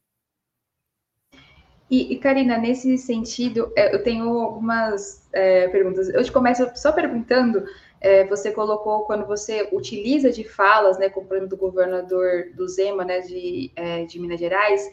[1.89, 6.07] E, e Karina, nesse sentido, é, eu tenho algumas é, perguntas.
[6.09, 7.65] Eu te começo só perguntando
[7.99, 12.67] é, você colocou quando você utiliza de falas, né, como por exemplo do governador do
[12.67, 14.89] Zema, né, de, é, de Minas Gerais,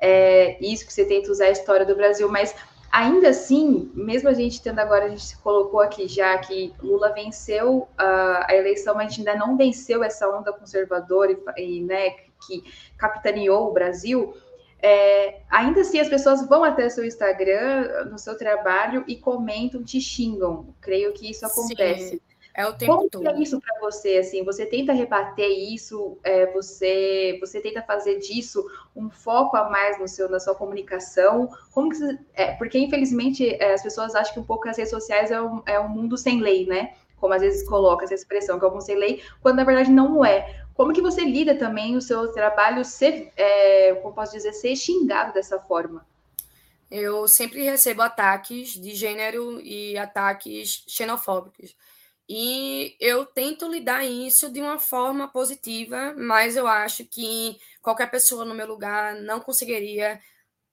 [0.00, 2.54] é, isso que você tenta usar a história do Brasil, mas
[2.90, 7.12] ainda assim, mesmo a gente tendo agora, a gente se colocou aqui já que Lula
[7.12, 11.82] venceu a, a eleição, mas a gente ainda não venceu essa onda conservadora e, e
[11.82, 12.10] né,
[12.46, 12.64] que
[12.96, 14.34] capitaneou o Brasil.
[14.82, 20.00] É, ainda assim, as pessoas vão até seu Instagram, no seu trabalho, e comentam, te
[20.00, 20.74] xingam.
[20.80, 22.16] Creio que isso acontece.
[22.16, 22.29] Sim.
[22.54, 23.28] É o tempo Como todo.
[23.28, 24.18] é isso para você?
[24.18, 26.18] Assim, você tenta rebater isso?
[26.22, 31.48] É, você você tenta fazer disso um foco a mais no seu na sua comunicação?
[31.72, 34.90] Como que você, é, porque infelizmente é, as pessoas acham que um pouco as redes
[34.90, 36.94] sociais é um, é um mundo sem lei, né?
[37.16, 39.90] Como às vezes coloca essa expressão que é um mundo sem lei, quando na verdade
[39.90, 40.64] não é.
[40.74, 45.32] Como que você lida também o seu trabalho ser, é, como posso dizer, ser xingado
[45.34, 46.06] dessa forma?
[46.90, 51.76] Eu sempre recebo ataques de gênero e ataques xenofóbicos.
[52.32, 58.44] E eu tento lidar isso de uma forma positiva, mas eu acho que qualquer pessoa
[58.44, 60.20] no meu lugar não conseguiria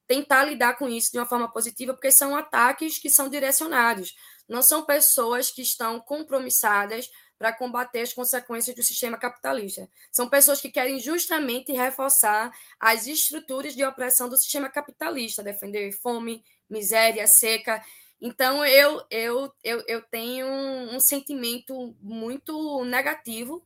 [0.05, 4.15] tentar lidar com isso de uma forma positiva, porque são ataques que são direcionados,
[4.47, 9.89] não são pessoas que estão compromissadas para combater as consequências do sistema capitalista.
[10.11, 16.43] São pessoas que querem justamente reforçar as estruturas de opressão do sistema capitalista, defender fome,
[16.69, 17.83] miséria, seca.
[18.19, 23.63] Então, eu, eu, eu, eu tenho um, sentimento muito negativo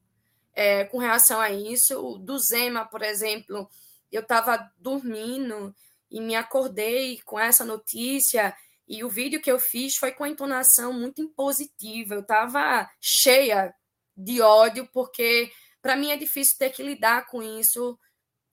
[0.54, 2.18] é, com relação a isso.
[2.18, 3.70] Do Zema, por exemplo,
[4.12, 5.74] eu estava dormindo
[6.10, 8.54] e me acordei com essa notícia.
[8.88, 12.16] E o vídeo que eu fiz foi com a entonação muito impositiva.
[12.16, 13.74] Eu estava cheia
[14.18, 15.50] de ódio, porque
[15.82, 17.98] para mim é difícil ter que lidar com isso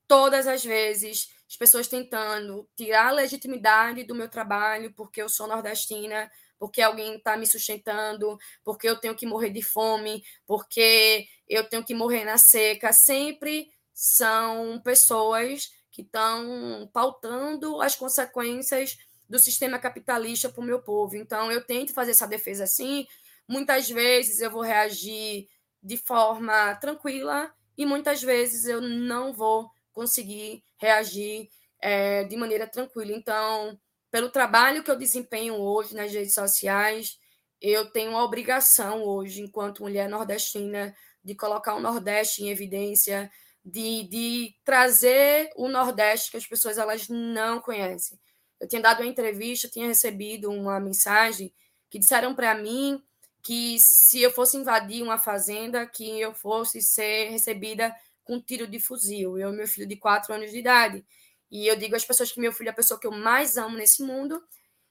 [0.07, 5.47] todas as vezes as pessoas tentando tirar a legitimidade do meu trabalho porque eu sou
[5.47, 11.65] nordestina, porque alguém está me sustentando, porque eu tenho que morrer de fome, porque eu
[11.65, 18.97] tenho que morrer na seca, sempre são pessoas que estão pautando as consequências
[19.29, 21.17] do sistema capitalista para o meu povo.
[21.17, 23.07] Então, eu tento fazer essa defesa assim.
[23.47, 25.49] Muitas vezes eu vou reagir
[25.83, 31.49] de forma tranquila e muitas vezes eu não vou conseguir reagir
[31.81, 33.11] é, de maneira tranquila.
[33.11, 33.77] Então,
[34.13, 37.19] pelo trabalho que eu desempenho hoje nas redes sociais,
[37.61, 40.95] eu tenho a obrigação hoje, enquanto mulher nordestina,
[41.25, 43.29] de colocar o Nordeste em evidência,
[43.65, 48.17] de, de trazer o Nordeste que as pessoas elas não conhecem.
[48.61, 51.53] Eu tinha dado uma entrevista, tinha recebido uma mensagem
[51.91, 53.03] que disseram para mim
[53.43, 57.93] que se eu fosse invadir uma fazenda, que eu fosse ser recebida
[58.29, 59.39] com tiro de fuzil.
[59.39, 61.03] Eu e meu filho de quatro anos de idade.
[61.51, 63.79] E eu digo às pessoas que meu filho é a pessoa que eu mais amo
[63.79, 64.45] nesse mundo.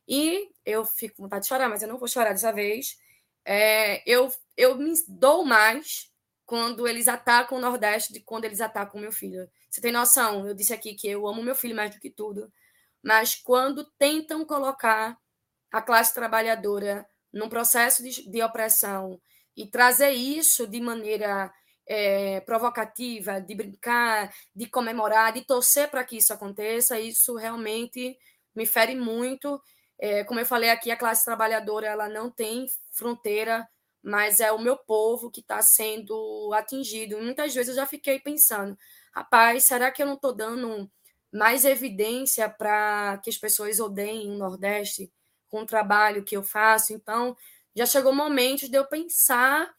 [0.07, 2.97] E eu fico com vontade de chorar, mas eu não vou chorar dessa vez.
[3.45, 6.11] É, eu, eu me dou mais
[6.47, 9.47] quando eles atacam o Nordeste de quando eles atacam meu filho.
[9.69, 10.47] Você tem noção?
[10.47, 12.51] Eu disse aqui que eu amo meu filho mais do que tudo.
[13.03, 15.15] Mas quando tentam colocar
[15.71, 19.21] a classe trabalhadora num processo de, de opressão
[19.55, 21.53] e trazer isso de maneira
[21.87, 28.17] é, provocativa, de brincar, de comemorar, de torcer para que isso aconteça, isso realmente
[28.53, 29.61] me fere muito.
[29.97, 33.67] É, como eu falei aqui, a classe trabalhadora ela não tem fronteira,
[34.03, 37.17] mas é o meu povo que está sendo atingido.
[37.19, 38.77] Muitas vezes eu já fiquei pensando,
[39.13, 40.89] rapaz, será que eu não estou dando
[41.31, 45.11] mais evidência para que as pessoas odeiem o Nordeste
[45.49, 46.93] com o trabalho que eu faço?
[46.93, 47.35] Então,
[47.75, 49.76] já chegou momentos de eu pensar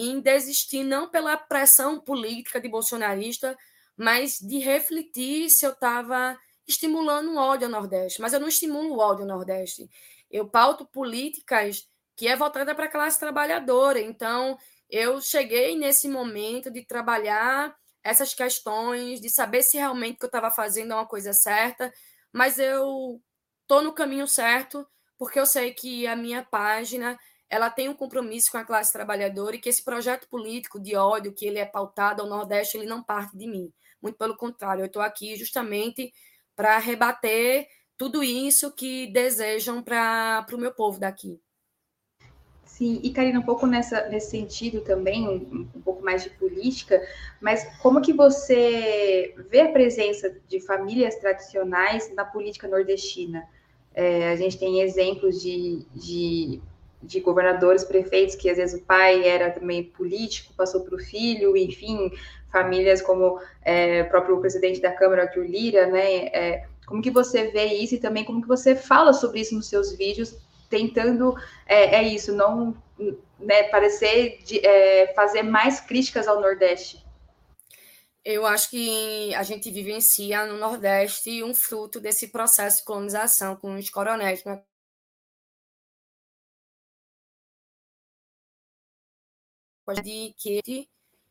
[0.00, 3.56] em desistir, não pela pressão política de bolsonarista,
[3.96, 8.20] mas de refletir se eu estava estimulando o ódio ao Nordeste.
[8.20, 9.90] Mas eu não estimulo o ódio ao Nordeste.
[10.30, 14.00] Eu pauto políticas que é voltada para a classe trabalhadora.
[14.00, 14.56] Então,
[14.88, 20.28] eu cheguei nesse momento de trabalhar essas questões, de saber se realmente o que eu
[20.28, 21.92] estava fazendo é uma coisa certa,
[22.32, 23.20] mas eu
[23.62, 24.86] estou no caminho certo,
[25.18, 27.18] porque eu sei que a minha página
[27.50, 31.32] ela tem um compromisso com a classe trabalhadora e que esse projeto político de ódio
[31.32, 33.72] que ele é pautado ao Nordeste, ele não parte de mim.
[34.02, 36.12] Muito pelo contrário, eu estou aqui justamente
[36.54, 41.40] para rebater tudo isso que desejam para o meu povo daqui.
[42.64, 47.02] Sim, e Karina, um pouco nessa, nesse sentido também, um, pouco mais de política,
[47.40, 53.48] mas como que você vê a presença de famílias tradicionais na política nordestina?
[53.92, 56.62] É, a gente tem exemplos de, de
[57.02, 61.56] de governadores, prefeitos, que às vezes o pai era também político, passou para o filho,
[61.56, 62.12] enfim,
[62.50, 66.26] famílias como é, o próprio presidente da Câmara, Arthur Lira, né?
[66.26, 69.68] É, como que você vê isso e também como que você fala sobre isso nos
[69.68, 70.34] seus vídeos,
[70.70, 71.34] tentando,
[71.66, 72.74] é, é isso, não
[73.38, 77.06] né, parecer de, é, fazer mais críticas ao Nordeste?
[78.24, 83.74] Eu acho que a gente vivencia no Nordeste um fruto desse processo de colonização com
[83.74, 84.60] os coronéis, né?
[89.94, 90.88] De que,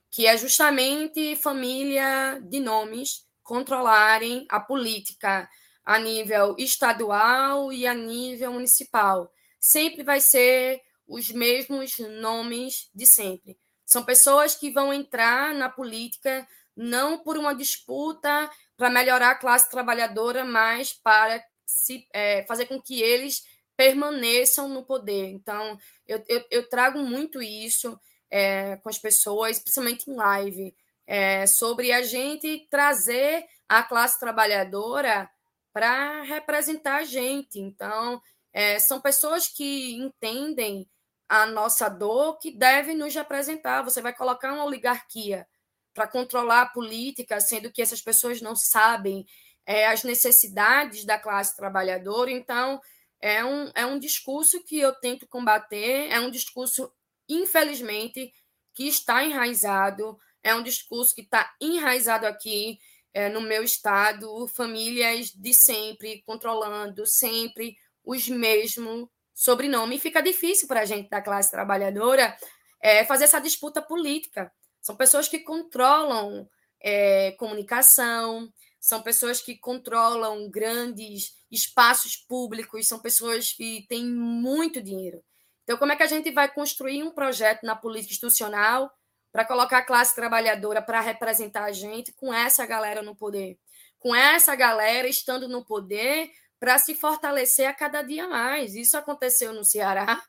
[0.09, 5.49] que é justamente família de nomes controlarem a política
[5.85, 9.31] a nível estadual e a nível municipal.
[9.59, 13.57] Sempre vai ser os mesmos nomes de sempre.
[13.85, 16.45] São pessoas que vão entrar na política
[16.75, 22.81] não por uma disputa para melhorar a classe trabalhadora, mas para se, é, fazer com
[22.81, 23.43] que eles
[23.77, 25.29] permaneçam no poder.
[25.29, 27.97] Então, eu, eu, eu trago muito isso
[28.29, 30.75] é, com as pessoas, principalmente em live,
[31.05, 35.29] é, sobre a gente trazer a classe trabalhadora
[35.73, 37.59] para representar a gente.
[37.59, 38.21] Então,
[38.53, 40.89] é, são pessoas que entendem
[41.29, 43.83] a nossa dor que devem nos representar.
[43.83, 45.47] Você vai colocar uma oligarquia
[45.93, 49.25] para controlar a política, sendo que essas pessoas não sabem
[49.65, 52.31] é, as necessidades da classe trabalhadora.
[52.31, 52.79] Então,
[53.21, 56.91] é um, é um discurso que eu tento combater, é um discurso
[57.27, 58.33] infelizmente,
[58.73, 62.79] que está enraizado, é um discurso que está enraizado aqui
[63.13, 70.01] é, no meu estado, famílias de sempre controlando sempre os mesmos sobrenomes.
[70.01, 72.37] Fica difícil para a gente da classe trabalhadora
[72.81, 74.51] é, fazer essa disputa política.
[74.81, 76.47] São pessoas que controlam
[76.79, 85.23] é, comunicação, são pessoas que controlam grandes espaços públicos, são pessoas que têm muito dinheiro.
[85.67, 88.89] Então, como é que a gente vai construir um projeto na política institucional
[89.33, 93.59] para colocar a classe trabalhadora para representar a gente com essa galera no poder?
[93.99, 98.75] Com essa galera estando no poder para se fortalecer a cada dia mais.
[98.75, 100.23] Isso aconteceu no Ceará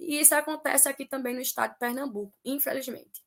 [0.00, 3.22] e isso acontece aqui também no estado de Pernambuco, infelizmente.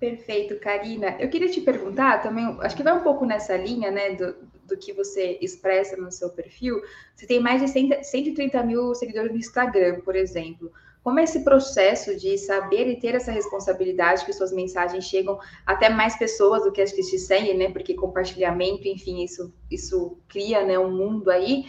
[0.00, 1.16] Perfeito, Karina.
[1.20, 4.34] Eu queria te perguntar também, acho que vai um pouco nessa linha, né, do,
[4.66, 6.80] do que você expressa no seu perfil.
[7.14, 10.72] Você tem mais de 130 mil seguidores no Instagram, por exemplo.
[11.02, 15.90] Como é esse processo de saber e ter essa responsabilidade que suas mensagens chegam até
[15.90, 17.70] mais pessoas do que as que te seguem, né?
[17.70, 21.66] Porque compartilhamento, enfim, isso, isso cria né, um mundo aí.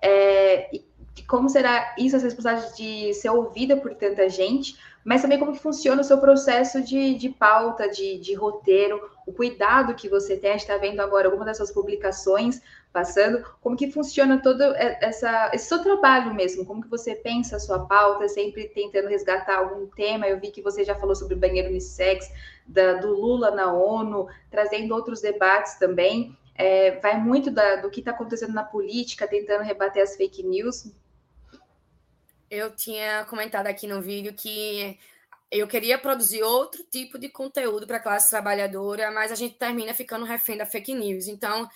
[0.00, 0.70] É,
[1.26, 4.76] como será isso, essa responsabilidade de ser ouvida por tanta gente,
[5.06, 9.32] mas também como que funciona o seu processo de, de pauta, de, de roteiro, o
[9.32, 12.60] cuidado que você tem, a gente está vendo agora alguma das suas publicações
[12.92, 17.60] passando, como que funciona todo essa, esse seu trabalho mesmo, como que você pensa a
[17.60, 21.38] sua pauta, sempre tentando resgatar algum tema, eu vi que você já falou sobre o
[21.38, 22.28] banheiro unissex,
[22.66, 28.00] da, do Lula na ONU, trazendo outros debates também, é, vai muito da, do que
[28.00, 30.90] está acontecendo na política, tentando rebater as fake news,
[32.50, 34.98] eu tinha comentado aqui no vídeo que
[35.50, 39.94] eu queria produzir outro tipo de conteúdo para a classe trabalhadora, mas a gente termina
[39.94, 41.28] ficando refém da fake news.
[41.28, 41.68] Então,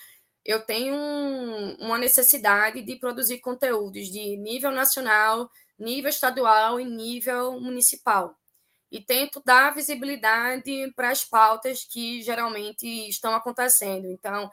[0.44, 7.60] eu tenho um, uma necessidade de produzir conteúdos de nível nacional, nível estadual e nível
[7.60, 8.36] municipal.
[8.90, 14.06] E tento dar visibilidade para as pautas que geralmente estão acontecendo.
[14.06, 14.50] Então,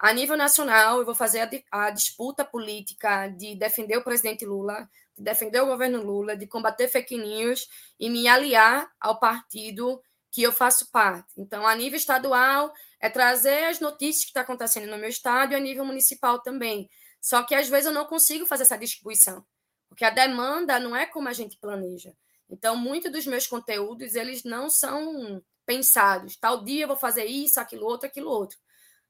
[0.00, 1.40] a nível nacional, eu vou fazer
[1.70, 4.88] a, a disputa política de defender o presidente Lula
[5.20, 10.42] de defender o governo Lula, de combater fake news e me aliar ao partido que
[10.42, 11.32] eu faço parte.
[11.36, 15.52] Então, a nível estadual, é trazer as notícias que estão tá acontecendo no meu estado
[15.52, 16.88] e a nível municipal também.
[17.20, 19.44] Só que às vezes eu não consigo fazer essa distribuição,
[19.88, 22.14] porque a demanda não é como a gente planeja.
[22.48, 26.36] Então, muitos dos meus conteúdos, eles não são pensados.
[26.36, 28.58] Tal dia eu vou fazer isso, aquilo outro, aquilo outro.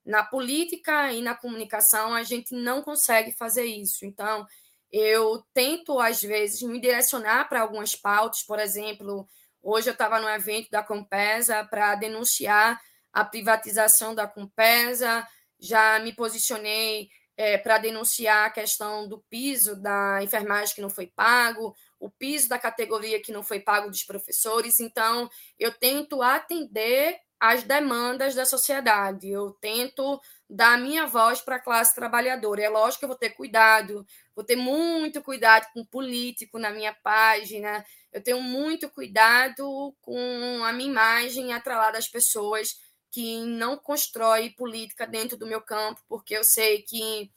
[0.05, 4.05] Na política e na comunicação, a gente não consegue fazer isso.
[4.05, 4.46] Então,
[4.90, 9.28] eu tento, às vezes, me direcionar para algumas pautas, por exemplo,
[9.62, 12.80] hoje eu estava no evento da Compesa para denunciar
[13.12, 15.26] a privatização da Compesa,
[15.59, 21.07] já me posicionei é, para denunciar a questão do piso da enfermagem que não foi
[21.07, 24.80] pago, o piso da categoria que não foi pago dos professores.
[24.80, 25.28] Então,
[25.59, 31.95] eu tento atender às demandas da sociedade, eu tento dar minha voz para a classe
[31.95, 32.62] trabalhadora.
[32.62, 36.93] É lógico que eu vou ter cuidado, vou ter muito cuidado com político na minha
[37.03, 42.76] página, eu tenho muito cuidado com a minha imagem atrelada às pessoas
[43.11, 47.30] que não constrói política dentro do meu campo, porque eu sei que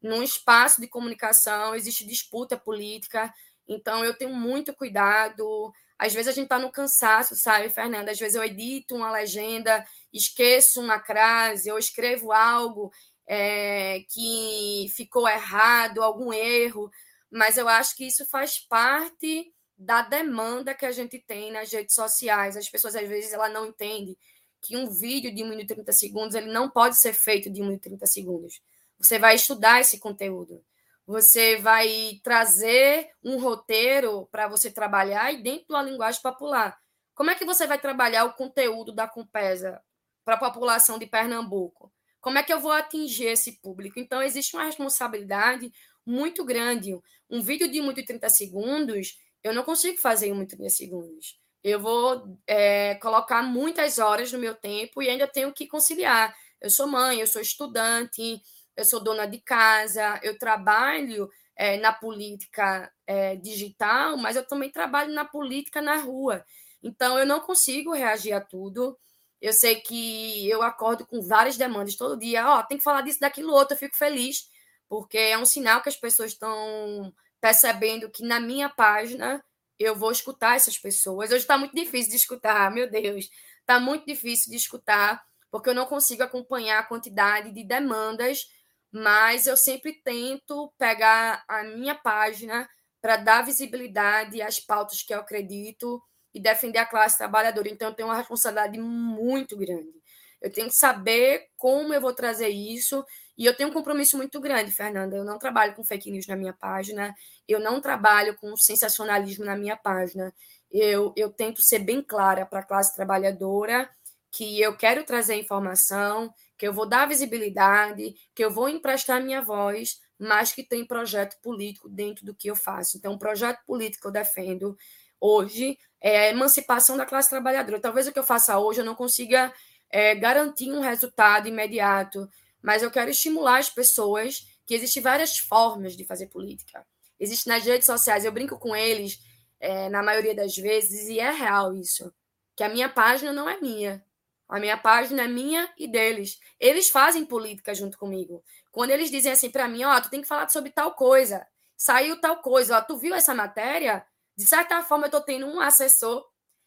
[0.00, 3.32] num espaço de comunicação existe disputa política,
[3.66, 5.72] então eu tenho muito cuidado.
[5.98, 8.12] Às vezes a gente está no cansaço, sabe, Fernanda?
[8.12, 12.92] Às vezes eu edito uma legenda, esqueço uma crase, eu escrevo algo
[13.26, 16.90] é, que ficou errado, algum erro,
[17.30, 21.94] mas eu acho que isso faz parte da demanda que a gente tem nas redes
[21.94, 22.56] sociais.
[22.56, 24.16] As pessoas, às vezes, ela não entendem
[24.60, 27.62] que um vídeo de 1 minuto e 30 segundos ele não pode ser feito de
[27.62, 28.60] 1 minuto e 30 segundos.
[28.98, 30.64] Você vai estudar esse conteúdo
[31.08, 36.78] você vai trazer um roteiro para você trabalhar e dentro da linguagem popular.
[37.14, 39.80] Como é que você vai trabalhar o conteúdo da Compesa
[40.22, 41.90] para a população de Pernambuco?
[42.20, 43.98] Como é que eu vou atingir esse público?
[43.98, 45.72] Então, existe uma responsabilidade
[46.04, 46.94] muito grande.
[47.30, 50.52] Um vídeo de 1 minuto e 30 segundos, eu não consigo fazer em 1 minuto
[50.52, 51.40] e 30 segundos.
[51.64, 56.36] Eu vou é, colocar muitas horas no meu tempo e ainda tenho que conciliar.
[56.60, 58.42] Eu sou mãe, eu sou estudante,
[58.78, 64.70] eu sou dona de casa, eu trabalho é, na política é, digital, mas eu também
[64.70, 66.44] trabalho na política na rua.
[66.80, 68.96] Então, eu não consigo reagir a tudo.
[69.42, 72.48] Eu sei que eu acordo com várias demandas todo dia.
[72.48, 73.74] Ó, oh, tem que falar disso, daquilo outro.
[73.74, 74.48] Eu fico feliz,
[74.88, 79.44] porque é um sinal que as pessoas estão percebendo que na minha página
[79.76, 81.30] eu vou escutar essas pessoas.
[81.30, 83.28] Hoje está muito difícil de escutar, meu Deus.
[83.58, 85.20] Está muito difícil de escutar,
[85.50, 88.46] porque eu não consigo acompanhar a quantidade de demandas
[88.92, 92.68] mas eu sempre tento pegar a minha página
[93.00, 96.02] para dar visibilidade às pautas que eu acredito
[96.34, 97.68] e defender a classe trabalhadora.
[97.68, 99.92] Então, eu tenho uma responsabilidade muito grande.
[100.40, 103.04] Eu tenho que saber como eu vou trazer isso.
[103.36, 105.16] E eu tenho um compromisso muito grande, Fernanda.
[105.16, 107.14] Eu não trabalho com fake news na minha página,
[107.46, 110.34] eu não trabalho com sensacionalismo na minha página.
[110.70, 113.88] Eu, eu tento ser bem clara para a classe trabalhadora
[114.30, 119.40] que eu quero trazer informação, que eu vou dar visibilidade, que eu vou emprestar minha
[119.40, 122.96] voz, mas que tem projeto político dentro do que eu faço.
[122.96, 124.76] Então, o projeto político que eu defendo
[125.20, 127.80] hoje é a emancipação da classe trabalhadora.
[127.80, 129.52] Talvez o que eu faça hoje eu não consiga
[129.90, 132.28] é, garantir um resultado imediato,
[132.62, 136.84] mas eu quero estimular as pessoas que existem várias formas de fazer política.
[137.18, 139.18] Existe nas redes sociais, eu brinco com eles
[139.58, 142.12] é, na maioria das vezes, e é real isso.
[142.56, 144.04] que a minha página não é minha.
[144.48, 146.38] A minha página é minha e deles.
[146.58, 148.42] Eles fazem política junto comigo.
[148.72, 151.46] Quando eles dizem assim para mim, ó, oh, tu tem que falar sobre tal coisa,
[151.76, 154.04] saiu tal coisa, ó, tu viu essa matéria?
[154.36, 156.24] De certa forma, eu estou tendo um assessor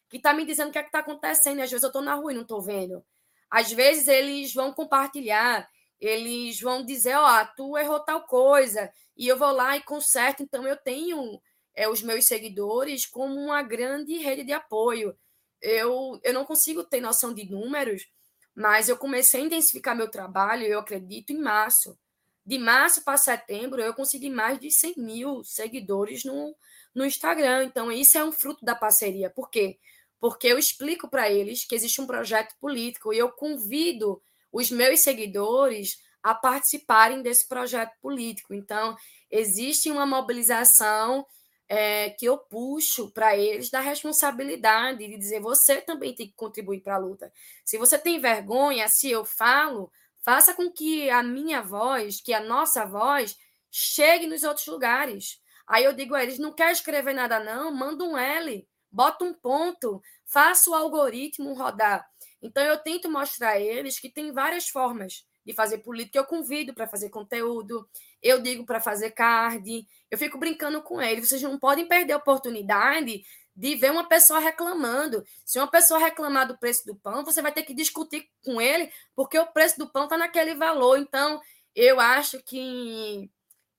[0.08, 1.58] que está me dizendo o que é está acontecendo.
[1.58, 3.04] E às vezes eu estou na rua e não estou vendo.
[3.50, 5.68] Às vezes eles vão compartilhar,
[6.00, 10.42] eles vão dizer, ó, oh, tu errou tal coisa, e eu vou lá e conserto.
[10.42, 11.40] Então, eu tenho
[11.74, 15.16] é, os meus seguidores como uma grande rede de apoio.
[15.62, 18.06] Eu, eu não consigo ter noção de números,
[18.54, 21.96] mas eu comecei a intensificar meu trabalho, eu acredito, em março.
[22.44, 26.54] De março para setembro, eu consegui mais de 100 mil seguidores no,
[26.94, 27.64] no Instagram.
[27.64, 29.30] Então, isso é um fruto da parceria.
[29.30, 29.78] Por quê?
[30.18, 34.20] Porque eu explico para eles que existe um projeto político e eu convido
[34.52, 38.52] os meus seguidores a participarem desse projeto político.
[38.52, 38.96] Então,
[39.30, 41.26] existe uma mobilização
[41.68, 46.80] é, que eu puxo para eles da responsabilidade de dizer você também tem que contribuir
[46.80, 47.32] para a luta.
[47.64, 49.90] Se você tem vergonha, se eu falo,
[50.22, 53.36] faça com que a minha voz, que a nossa voz,
[53.70, 55.40] chegue nos outros lugares.
[55.66, 57.74] Aí eu digo a eles: não quer escrever nada, não?
[57.74, 62.06] Manda um L, bota um ponto, faça o algoritmo rodar.
[62.42, 66.18] Então eu tento mostrar a eles que tem várias formas de fazer política.
[66.18, 67.88] Eu convido para fazer conteúdo,
[68.22, 71.28] eu digo para fazer card, eu fico brincando com eles.
[71.28, 75.24] Vocês não podem perder a oportunidade de ver uma pessoa reclamando.
[75.44, 78.90] Se uma pessoa reclamar do preço do pão, você vai ter que discutir com ele,
[79.14, 80.98] porque o preço do pão está naquele valor.
[80.98, 81.40] Então,
[81.74, 83.30] eu acho que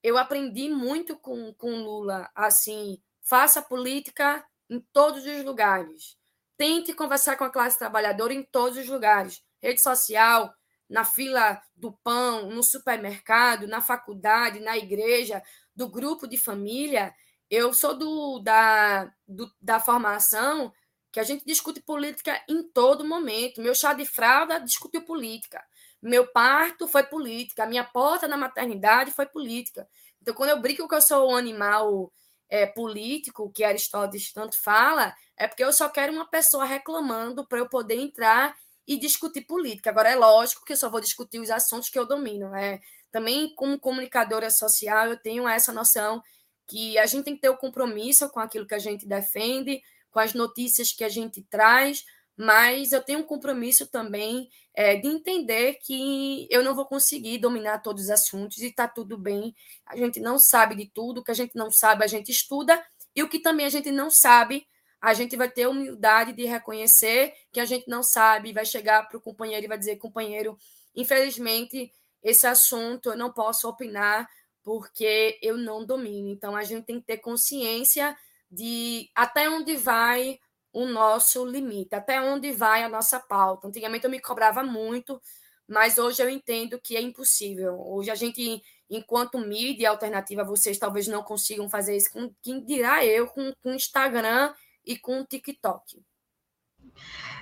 [0.02, 2.30] eu aprendi muito com, com Lula.
[2.34, 6.16] Assim, faça política em todos os lugares.
[6.56, 9.42] Tente conversar com a classe trabalhadora em todos os lugares.
[9.62, 10.54] Rede social,
[10.88, 15.42] na fila do pão, no supermercado, na faculdade, na igreja,
[15.74, 17.14] do grupo de família.
[17.50, 20.72] Eu sou do, da, do, da formação
[21.10, 23.62] que a gente discute política em todo momento.
[23.62, 25.64] Meu chá de fralda discutiu política.
[26.02, 27.66] Meu parto foi política.
[27.66, 29.88] Minha porta na maternidade foi política.
[30.20, 32.12] Então, quando eu brinco que eu sou um animal
[32.48, 37.58] é, político, que Aristóteles tanto fala, é porque eu só quero uma pessoa reclamando para
[37.58, 38.56] eu poder entrar
[38.86, 39.90] e discutir política.
[39.90, 42.50] Agora, é lógico que eu só vou discutir os assuntos que eu domino.
[42.50, 42.80] Né?
[43.10, 46.22] Também, como comunicadora social, eu tenho essa noção
[46.66, 50.18] que a gente tem que ter o compromisso com aquilo que a gente defende, com
[50.18, 52.04] as notícias que a gente traz,
[52.36, 57.78] mas eu tenho um compromisso também é, de entender que eu não vou conseguir dominar
[57.78, 59.54] todos os assuntos e está tudo bem.
[59.86, 62.84] A gente não sabe de tudo, o que a gente não sabe, a gente estuda,
[63.14, 64.66] e o que também a gente não sabe,
[65.04, 69.18] a gente vai ter humildade de reconhecer que a gente não sabe, vai chegar para
[69.18, 70.56] o companheiro e vai dizer, companheiro,
[70.96, 71.92] infelizmente,
[72.22, 74.26] esse assunto eu não posso opinar
[74.62, 76.30] porque eu não domino.
[76.30, 78.16] Então, a gente tem que ter consciência
[78.50, 80.38] de até onde vai
[80.72, 83.68] o nosso limite, até onde vai a nossa pauta.
[83.68, 85.20] Antigamente eu me cobrava muito,
[85.68, 87.78] mas hoje eu entendo que é impossível.
[87.78, 92.10] Hoje a gente, enquanto mídia alternativa, vocês talvez não consigam fazer isso.
[92.10, 94.54] Com, quem dirá eu com o Instagram
[94.86, 96.02] e com o TikTok.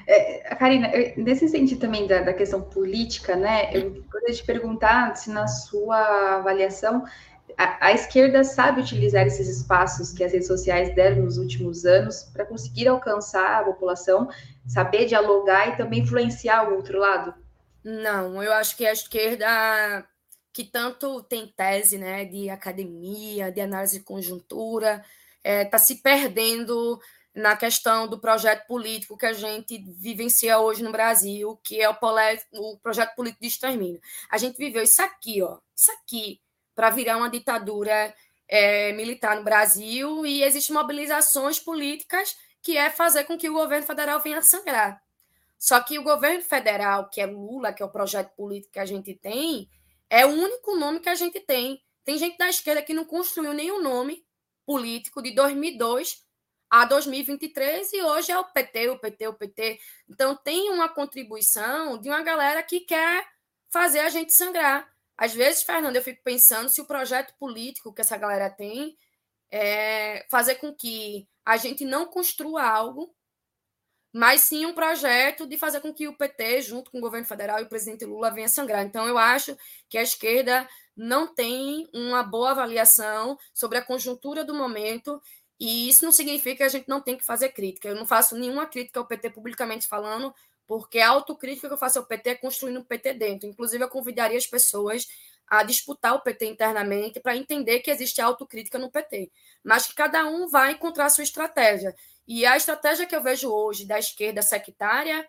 [0.07, 3.71] É, Karina, nesse sentido também da, da, questão política, né?
[3.77, 7.05] Eu gostaria de perguntar se na sua avaliação
[7.57, 12.23] a, a, esquerda sabe utilizar esses espaços que as redes sociais deram nos últimos anos
[12.25, 14.29] para conseguir alcançar a população,
[14.67, 17.35] saber dialogar e também influenciar o outro lado?
[17.85, 19.47] Não, eu acho que a esquerda
[20.53, 25.05] que tanto tem tese né, de academia, de análise de conjuntura,
[25.39, 27.01] está é, tá se perdendo
[27.35, 31.97] na questão do projeto político que a gente vivencia hoje no Brasil, que é o,
[32.55, 34.01] o projeto político de extermínio.
[34.31, 36.41] A gente viveu isso aqui, ó, isso aqui,
[36.75, 38.15] para virar uma ditadura
[38.47, 43.87] é, militar no Brasil, e existem mobilizações políticas que é fazer com que o governo
[43.87, 45.03] federal venha sangrar.
[45.59, 48.87] Só que o governo federal, que é Lula, que é o projeto político que a
[48.87, 49.69] gente tem,
[50.11, 51.83] é o único nome que a gente tem.
[52.05, 54.25] Tem gente da esquerda que não construiu nenhum nome
[54.67, 56.23] político de 2002
[56.73, 59.79] a 2023 e hoje é o PT, o PT, o PT.
[60.09, 63.27] Então tem uma contribuição de uma galera que quer
[63.71, 64.91] fazer a gente sangrar.
[65.15, 68.97] Às vezes, Fernando, eu fico pensando se o projeto político que essa galera tem
[69.51, 73.15] é fazer com que a gente não construa algo,
[74.11, 77.61] mas sim um projeto de fazer com que o PT, junto com o governo federal
[77.61, 78.83] e o presidente Lula, venha sangrar.
[78.83, 79.55] Então, eu acho
[79.91, 80.67] que a esquerda
[80.97, 85.21] não tem uma boa avaliação sobre a conjuntura do momento
[85.65, 87.87] e isso não significa que a gente não tem que fazer crítica.
[87.87, 90.35] Eu não faço nenhuma crítica ao PT publicamente falando,
[90.67, 93.49] porque a autocrítica que eu faço ao PT é construindo o PT dentro.
[93.49, 95.07] Inclusive, eu convidaria as pessoas
[95.47, 99.31] a disputar o PT internamente para entender que existe autocrítica no PT,
[99.63, 101.95] mas que cada um vai encontrar sua estratégia.
[102.27, 105.25] E a estratégia que eu vejo hoje da esquerda sectária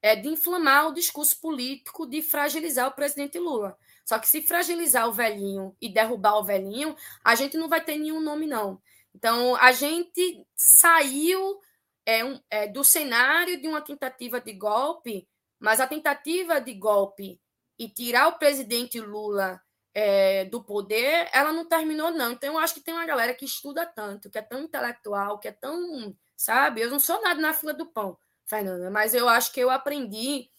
[0.00, 3.76] é de inflamar o discurso político, de fragilizar o presidente Lula.
[4.02, 7.98] Só que se fragilizar o velhinho e derrubar o velhinho, a gente não vai ter
[7.98, 8.80] nenhum nome, não.
[9.14, 11.60] Então, a gente saiu
[12.04, 17.40] é, um, é, do cenário de uma tentativa de golpe, mas a tentativa de golpe
[17.78, 19.60] e tirar o presidente Lula
[19.94, 22.32] é, do poder, ela não terminou, não.
[22.32, 25.48] Então, eu acho que tem uma galera que estuda tanto, que é tão intelectual, que
[25.48, 26.14] é tão.
[26.36, 26.80] Sabe?
[26.80, 30.50] Eu não sou nada na fila do pão, Fernanda, mas eu acho que eu aprendi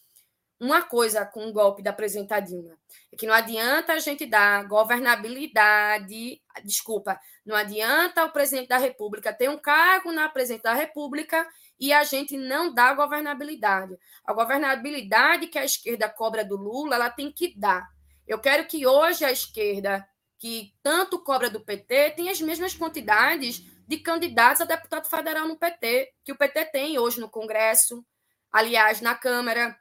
[0.58, 2.78] uma coisa com o golpe da presidenta Dilma,
[3.12, 9.32] é que não adianta a gente dar governabilidade, desculpa, não adianta o presidente da República
[9.32, 11.46] ter um cargo na presidente da República
[11.78, 13.96] e a gente não dá governabilidade.
[14.24, 17.86] A governabilidade que a esquerda cobra do Lula, ela tem que dar.
[18.26, 20.06] Eu quero que hoje a esquerda,
[20.38, 25.56] que tanto cobra do PT, tenha as mesmas quantidades de candidatos a deputado federal no
[25.56, 28.04] PT, que o PT tem hoje no Congresso,
[28.50, 29.76] aliás, na Câmara.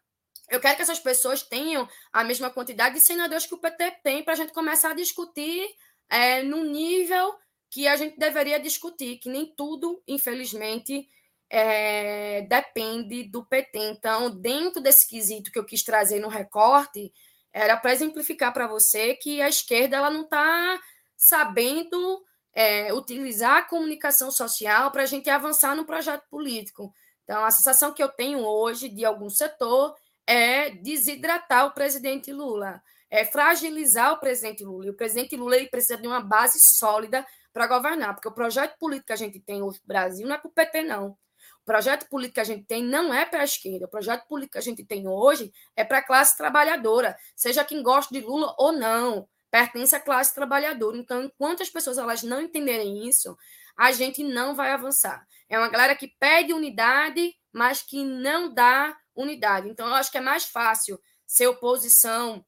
[0.49, 4.23] Eu quero que essas pessoas tenham a mesma quantidade de senadores que o PT tem
[4.23, 5.67] para a gente começar a discutir
[6.09, 7.35] é, no nível
[7.69, 11.09] que a gente deveria discutir, que nem tudo, infelizmente,
[11.49, 13.79] é, depende do PT.
[13.79, 17.11] Então, dentro desse quesito que eu quis trazer no recorte,
[17.51, 20.79] era para exemplificar para você que a esquerda ela não está
[21.17, 22.23] sabendo
[22.53, 26.93] é, utilizar a comunicação social para a gente avançar no projeto político.
[27.23, 29.95] Então, a sensação que eu tenho hoje de algum setor
[30.27, 34.87] é desidratar o presidente Lula, é fragilizar o presidente Lula.
[34.87, 38.77] E o presidente Lula ele precisa de uma base sólida para governar, porque o projeto
[38.77, 41.17] político que a gente tem hoje no Brasil não é para o PT, não.
[41.61, 43.85] O projeto político que a gente tem não é para a esquerda.
[43.85, 47.81] O projeto político que a gente tem hoje é para a classe trabalhadora, seja quem
[47.81, 50.97] gosta de Lula ou não, pertence à classe trabalhadora.
[50.97, 53.37] Então, enquanto as pessoas elas não entenderem isso,
[53.77, 55.25] a gente não vai avançar.
[55.49, 59.69] É uma galera que pede unidade, mas que não dá unidade.
[59.69, 62.45] Então, eu acho que é mais fácil ser oposição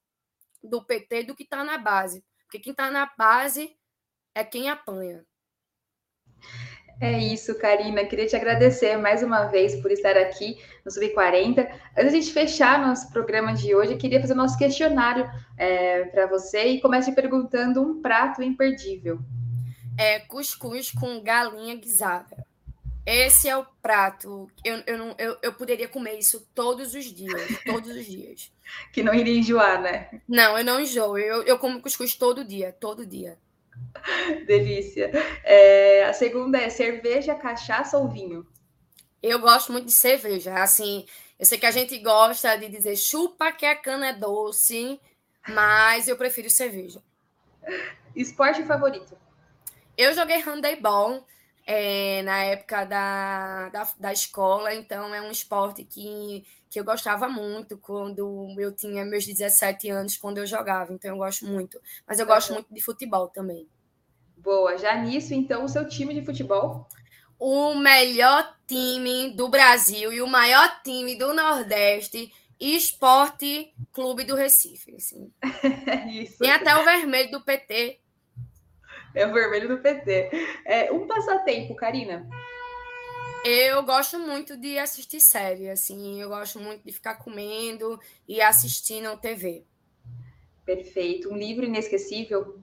[0.63, 2.23] do PT do que estar tá na base.
[2.43, 3.75] Porque quem está na base
[4.33, 5.25] é quem apanha.
[6.99, 8.05] É isso, Karina.
[8.05, 11.59] Queria te agradecer mais uma vez por estar aqui no Sub40.
[11.95, 16.05] Antes de a gente fechar nosso programa de hoje, queria fazer o nosso questionário é,
[16.05, 19.19] para você e comece perguntando um prato imperdível.
[19.95, 22.46] É cuscuz com galinha guisada.
[23.07, 24.51] Esse é o prato.
[24.65, 27.41] Eu, eu, não, eu, eu poderia comer isso todos os dias.
[27.65, 28.51] Todos os dias.
[28.91, 30.21] que não iria enjoar, né?
[30.27, 31.17] Não, eu não enjoo.
[31.17, 33.37] Eu, eu como cuscuz todo dia, todo dia.
[34.45, 35.09] Delícia.
[35.45, 38.45] É, a segunda é cerveja, cachaça ou vinho?
[39.23, 40.55] Eu gosto muito de cerveja.
[40.55, 41.05] Assim,
[41.39, 44.99] eu sei que a gente gosta de dizer chupa que a cana é doce,
[45.47, 47.01] mas eu prefiro cerveja.
[48.13, 49.17] Esporte favorito?
[49.97, 51.25] Eu joguei handebol
[51.69, 57.27] é, na época da, da, da, escola, então é um esporte que, que eu gostava
[57.27, 61.77] muito quando eu tinha meus 17 anos, quando eu jogava, então eu gosto muito.
[62.07, 63.67] Mas eu gosto muito de futebol também.
[64.37, 66.87] Boa, já nisso, então, o seu time de futebol?
[67.37, 74.95] O melhor time do Brasil e o maior time do Nordeste, Esporte Clube do Recife.
[74.95, 75.29] Assim.
[76.23, 76.37] Isso.
[76.39, 77.99] Tem até o vermelho do PT
[79.17, 80.29] é o vermelho do PT.
[80.65, 82.27] É, um passatempo, Karina.
[83.43, 89.17] Eu gosto muito de assistir série, assim, eu gosto muito de ficar comendo e assistindo
[89.17, 89.63] TV.
[90.65, 91.31] Perfeito.
[91.31, 92.59] Um livro inesquecível?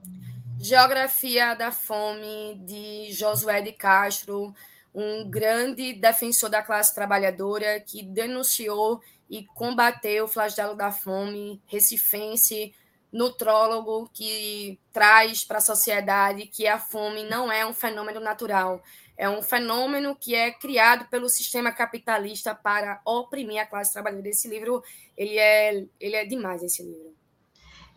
[0.59, 4.53] Geografia da Fome, de Josué de Castro,
[4.93, 12.73] um grande defensor da classe trabalhadora que denunciou e combateu o flagelo da fome, recifense,
[13.15, 18.83] nutrólogo que traz para a sociedade que a fome não é um fenômeno natural,
[19.17, 24.27] é um fenômeno que é criado pelo sistema capitalista para oprimir a classe trabalhadora.
[24.27, 24.83] Esse livro,
[25.15, 27.15] ele é, ele é demais, esse livro.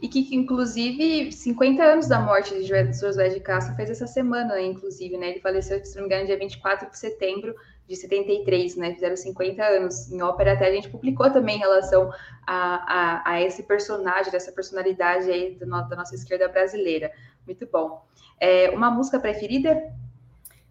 [0.01, 5.17] E que, inclusive, 50 anos da morte de Josué de Castro fez essa semana, inclusive,
[5.17, 5.31] né?
[5.31, 7.53] Ele faleceu, se não me engano, dia 24 de setembro
[7.89, 8.95] de 73, né?
[8.95, 10.13] Fizeram 50 anos.
[10.13, 12.13] Em ópera até a gente publicou também em relação
[12.47, 17.11] a, a, a esse personagem, dessa personalidade aí do, da nossa esquerda brasileira.
[17.47, 18.05] Muito bom.
[18.39, 19.91] É, uma música preferida?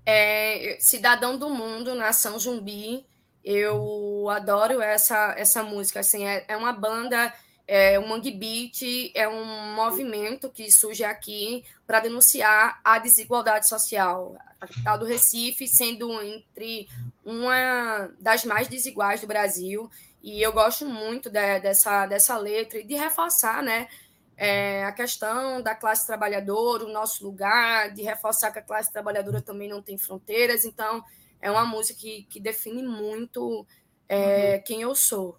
[0.05, 3.05] É, Cidadão do Mundo, Nação Zumbi.
[3.43, 6.01] Eu adoro essa, essa música.
[6.01, 7.33] Assim, é, é uma banda
[7.67, 14.37] é, o Mangue Beat é um movimento que surge aqui para denunciar a desigualdade social.
[14.59, 16.87] A capital do Recife sendo entre
[17.25, 19.91] uma das mais desiguais do Brasil.
[20.23, 23.89] E eu gosto muito de, dessa, dessa letra e de reforçar né,
[24.37, 29.41] é, a questão da classe trabalhadora, o nosso lugar, de reforçar que a classe trabalhadora
[29.41, 30.63] também não tem fronteiras.
[30.63, 31.03] Então,
[31.41, 33.67] é uma música que, que define muito
[34.07, 34.63] é, uhum.
[34.63, 35.37] quem eu sou.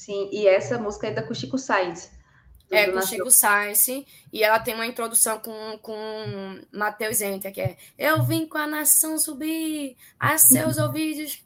[0.00, 2.10] Sim, e essa música é da Chico Sainz.
[2.70, 3.86] É, com Chico Sainz,
[4.32, 8.66] e ela tem uma introdução com, com Matheus Enter, que é Eu vim com a
[8.66, 11.44] nação subir a seus ouvidos.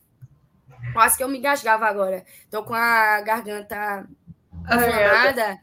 [0.92, 2.24] Quase que eu me engasgava agora.
[2.48, 4.06] Tô com a garganta
[4.62, 5.58] inflamada.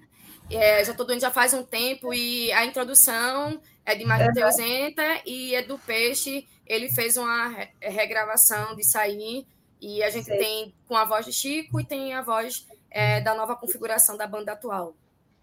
[0.50, 5.22] É, já tô doente já faz um tempo, e a introdução é de Matheus Enter
[5.26, 6.46] e é do Peixe.
[6.68, 9.48] Ele fez uma regravação de sair,
[9.82, 10.38] e a gente Sei.
[10.38, 14.28] tem com a voz de Chico e tem a voz é, da nova configuração da
[14.28, 14.96] banda atual.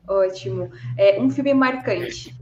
[0.06, 0.70] Ótimo.
[0.96, 2.34] É um filme marcante.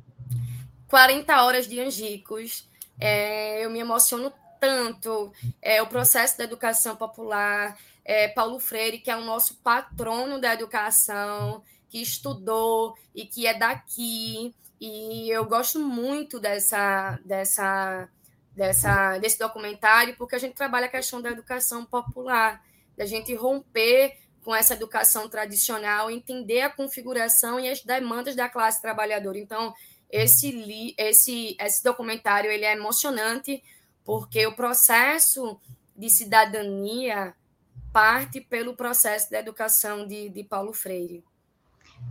[0.88, 2.68] 40 horas de Angicos.
[3.00, 5.32] É, eu me emociono tanto.
[5.62, 7.76] É, o processo da educação popular.
[8.04, 13.54] É, Paulo Freire, que é o nosso patrono da educação, que estudou e que é
[13.54, 14.54] daqui.
[14.80, 18.08] E eu gosto muito dessa, dessa,
[18.56, 22.64] dessa, desse documentário, porque a gente trabalha a questão da educação popular,
[22.96, 28.80] da gente romper com essa educação tradicional, entender a configuração e as demandas da classe
[28.80, 29.38] trabalhadora.
[29.38, 29.74] Então,
[30.10, 33.62] esse, esse, esse documentário ele é emocionante,
[34.04, 35.60] porque o processo
[35.94, 37.34] de cidadania
[37.92, 41.24] parte pelo processo da educação de, de Paulo Freire.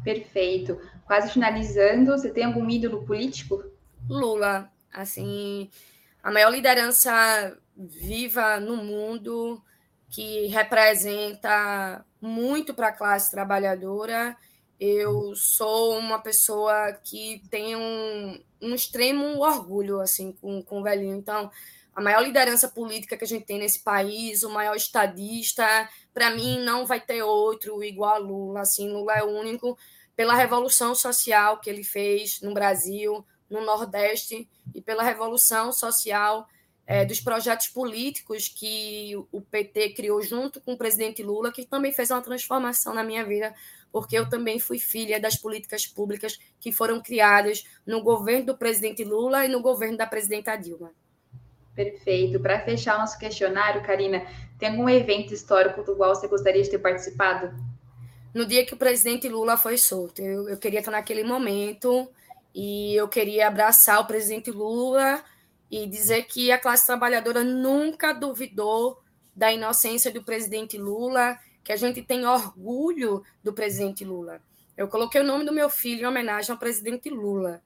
[0.03, 0.79] Perfeito.
[1.05, 3.63] Quase finalizando, você tem algum ídolo político?
[4.09, 5.69] Lula, assim,
[6.25, 9.61] a maior liderança viva no mundo,
[10.09, 14.35] que representa muito para a classe trabalhadora.
[14.79, 21.15] Eu sou uma pessoa que tem um, um extremo orgulho assim com, com o velhinho.
[21.15, 21.51] Então,
[21.93, 26.57] a maior liderança política que a gente tem nesse país, o maior estadista, para mim
[26.57, 28.61] não vai ter outro igual a Lula.
[28.61, 29.77] Assim, Lula é único
[30.15, 36.47] pela revolução social que ele fez no Brasil, no Nordeste, e pela revolução social
[36.87, 41.91] é, dos projetos políticos que o PT criou junto com o presidente Lula, que também
[41.91, 43.53] fez uma transformação na minha vida,
[43.91, 49.03] porque eu também fui filha das políticas públicas que foram criadas no governo do presidente
[49.03, 50.91] Lula e no governo da presidenta Dilma.
[51.73, 52.39] Perfeito.
[52.39, 54.25] Para fechar nosso questionário, Karina,
[54.57, 57.53] tem algum evento histórico do qual você gostaria de ter participado?
[58.33, 62.09] No dia que o presidente Lula foi solto, eu, eu queria estar naquele momento
[62.55, 65.21] e eu queria abraçar o presidente Lula
[65.69, 68.97] e dizer que a classe trabalhadora nunca duvidou
[69.35, 74.41] da inocência do presidente Lula, que a gente tem orgulho do presidente Lula.
[74.77, 77.61] Eu coloquei o nome do meu filho em homenagem ao presidente Lula.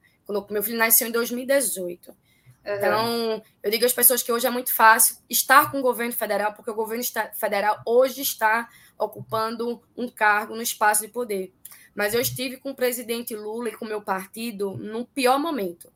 [0.50, 2.10] Meu filho nasceu em 2018.
[2.10, 2.16] Uhum.
[2.64, 6.52] Então, eu digo às pessoas que hoje é muito fácil estar com o governo federal,
[6.52, 8.68] porque o governo federal hoje está
[8.98, 11.52] ocupando um cargo no espaço de poder.
[12.00, 15.92] Mas eu estive com o presidente Lula e com o meu partido no pior momento.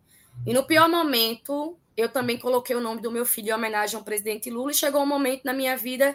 [0.47, 4.05] E no pior momento, eu também coloquei o nome do meu filho em homenagem ao
[4.05, 6.15] presidente Lula e chegou um momento na minha vida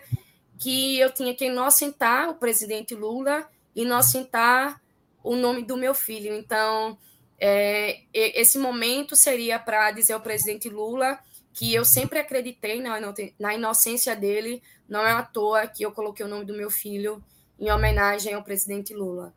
[0.59, 4.79] que eu tinha que inocentar o presidente Lula e inocentar
[5.23, 6.35] o nome do meu filho.
[6.35, 6.95] Então,
[7.39, 11.17] é, esse momento seria para dizer ao presidente Lula
[11.51, 16.29] que eu sempre acreditei na inocência dele, não é à toa que eu coloquei o
[16.29, 17.23] nome do meu filho
[17.59, 19.33] em homenagem ao presidente Lula.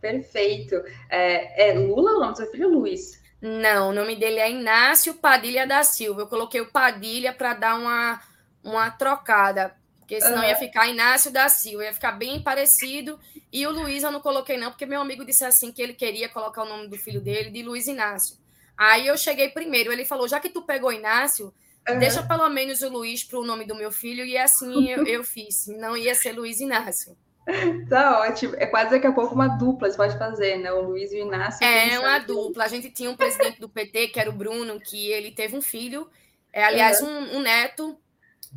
[0.00, 0.74] Perfeito.
[1.08, 3.22] É, é Lula ou o nome do seu filho Luiz?
[3.40, 6.22] Não, o nome dele é Inácio Padilha da Silva.
[6.22, 8.20] Eu coloquei o Padilha para dar uma,
[8.62, 10.48] uma trocada, porque senão uhum.
[10.48, 13.18] ia ficar Inácio da Silva, ia ficar bem parecido.
[13.52, 16.28] E o Luiz eu não coloquei, não, porque meu amigo disse assim que ele queria
[16.28, 18.36] colocar o nome do filho dele de Luiz Inácio.
[18.76, 21.52] Aí eu cheguei primeiro, ele falou: já que tu pegou Inácio,
[21.88, 21.98] uhum.
[21.98, 25.24] deixa pelo menos o Luiz para o nome do meu filho, e assim eu, eu
[25.24, 25.66] fiz.
[25.66, 27.16] Não ia ser Luiz Inácio.
[27.88, 28.54] Tá ótimo.
[28.56, 30.72] É quase daqui a pouco uma dupla, você pode fazer, né?
[30.72, 31.64] O Luiz e o Inácio.
[31.64, 32.64] É uma dupla.
[32.64, 35.62] A gente tinha um presidente do PT, que era o Bruno, que ele teve um
[35.62, 36.08] filho,
[36.52, 37.08] é, aliás, uhum.
[37.08, 37.98] um, um, neto,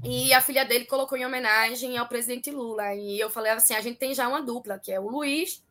[0.04, 2.94] e a filha dele colocou em homenagem ao presidente Lula.
[2.94, 5.64] E eu falei assim: a gente tem já uma dupla, que é o Luiz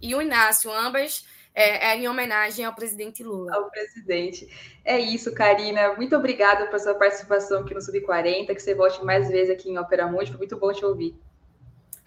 [0.00, 3.54] e o Inácio, ambas é, é, em homenagem ao presidente Lula.
[3.54, 4.48] Ao presidente.
[4.84, 5.94] É isso, Karina.
[5.94, 9.78] Muito obrigada pela sua participação aqui no Sub40, que você volte mais vezes aqui em
[9.78, 10.30] Opera Mundi.
[10.30, 11.16] Foi muito bom te ouvir.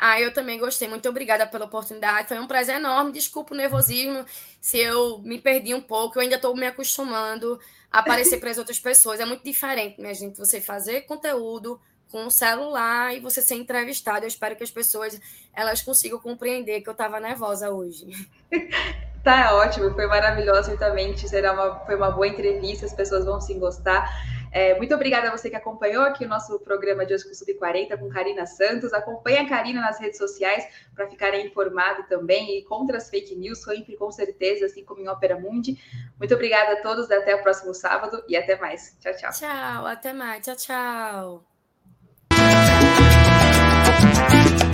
[0.05, 0.85] Ah, eu também gostei.
[0.85, 2.27] Muito obrigada pela oportunidade.
[2.27, 3.13] Foi um prazer enorme.
[3.13, 4.25] Desculpa o nervosismo
[4.59, 6.17] se eu me perdi um pouco.
[6.17, 7.57] Eu ainda estou me acostumando
[7.89, 9.21] a aparecer para as outras pessoas.
[9.21, 11.79] É muito diferente, minha gente, você fazer conteúdo
[12.13, 14.23] com o celular e você ser entrevistado.
[14.23, 15.19] Eu espero que as pessoas
[15.51, 18.05] elas consigam compreender que eu estava nervosa hoje.
[19.23, 23.53] Tá ótimo, foi maravilhoso, certamente será uma, foi uma boa entrevista, as pessoas vão se
[23.53, 24.05] gostar.
[24.51, 27.97] É, muito obrigada a você que acompanhou aqui o nosso programa de hoje com Sub-40
[27.97, 28.91] com Karina Santos.
[28.91, 33.59] Acompanhe a Karina nas redes sociais para ficarem informados também e contra as fake news,
[33.59, 35.81] sempre com certeza, assim como em Opera Mundi.
[36.19, 38.97] Muito obrigada a todos, até o próximo sábado e até mais.
[38.99, 39.31] Tchau, tchau.
[39.31, 40.41] Tchau, até mais.
[40.43, 41.52] Tchau, tchau.
[44.29, 44.72] Thank you.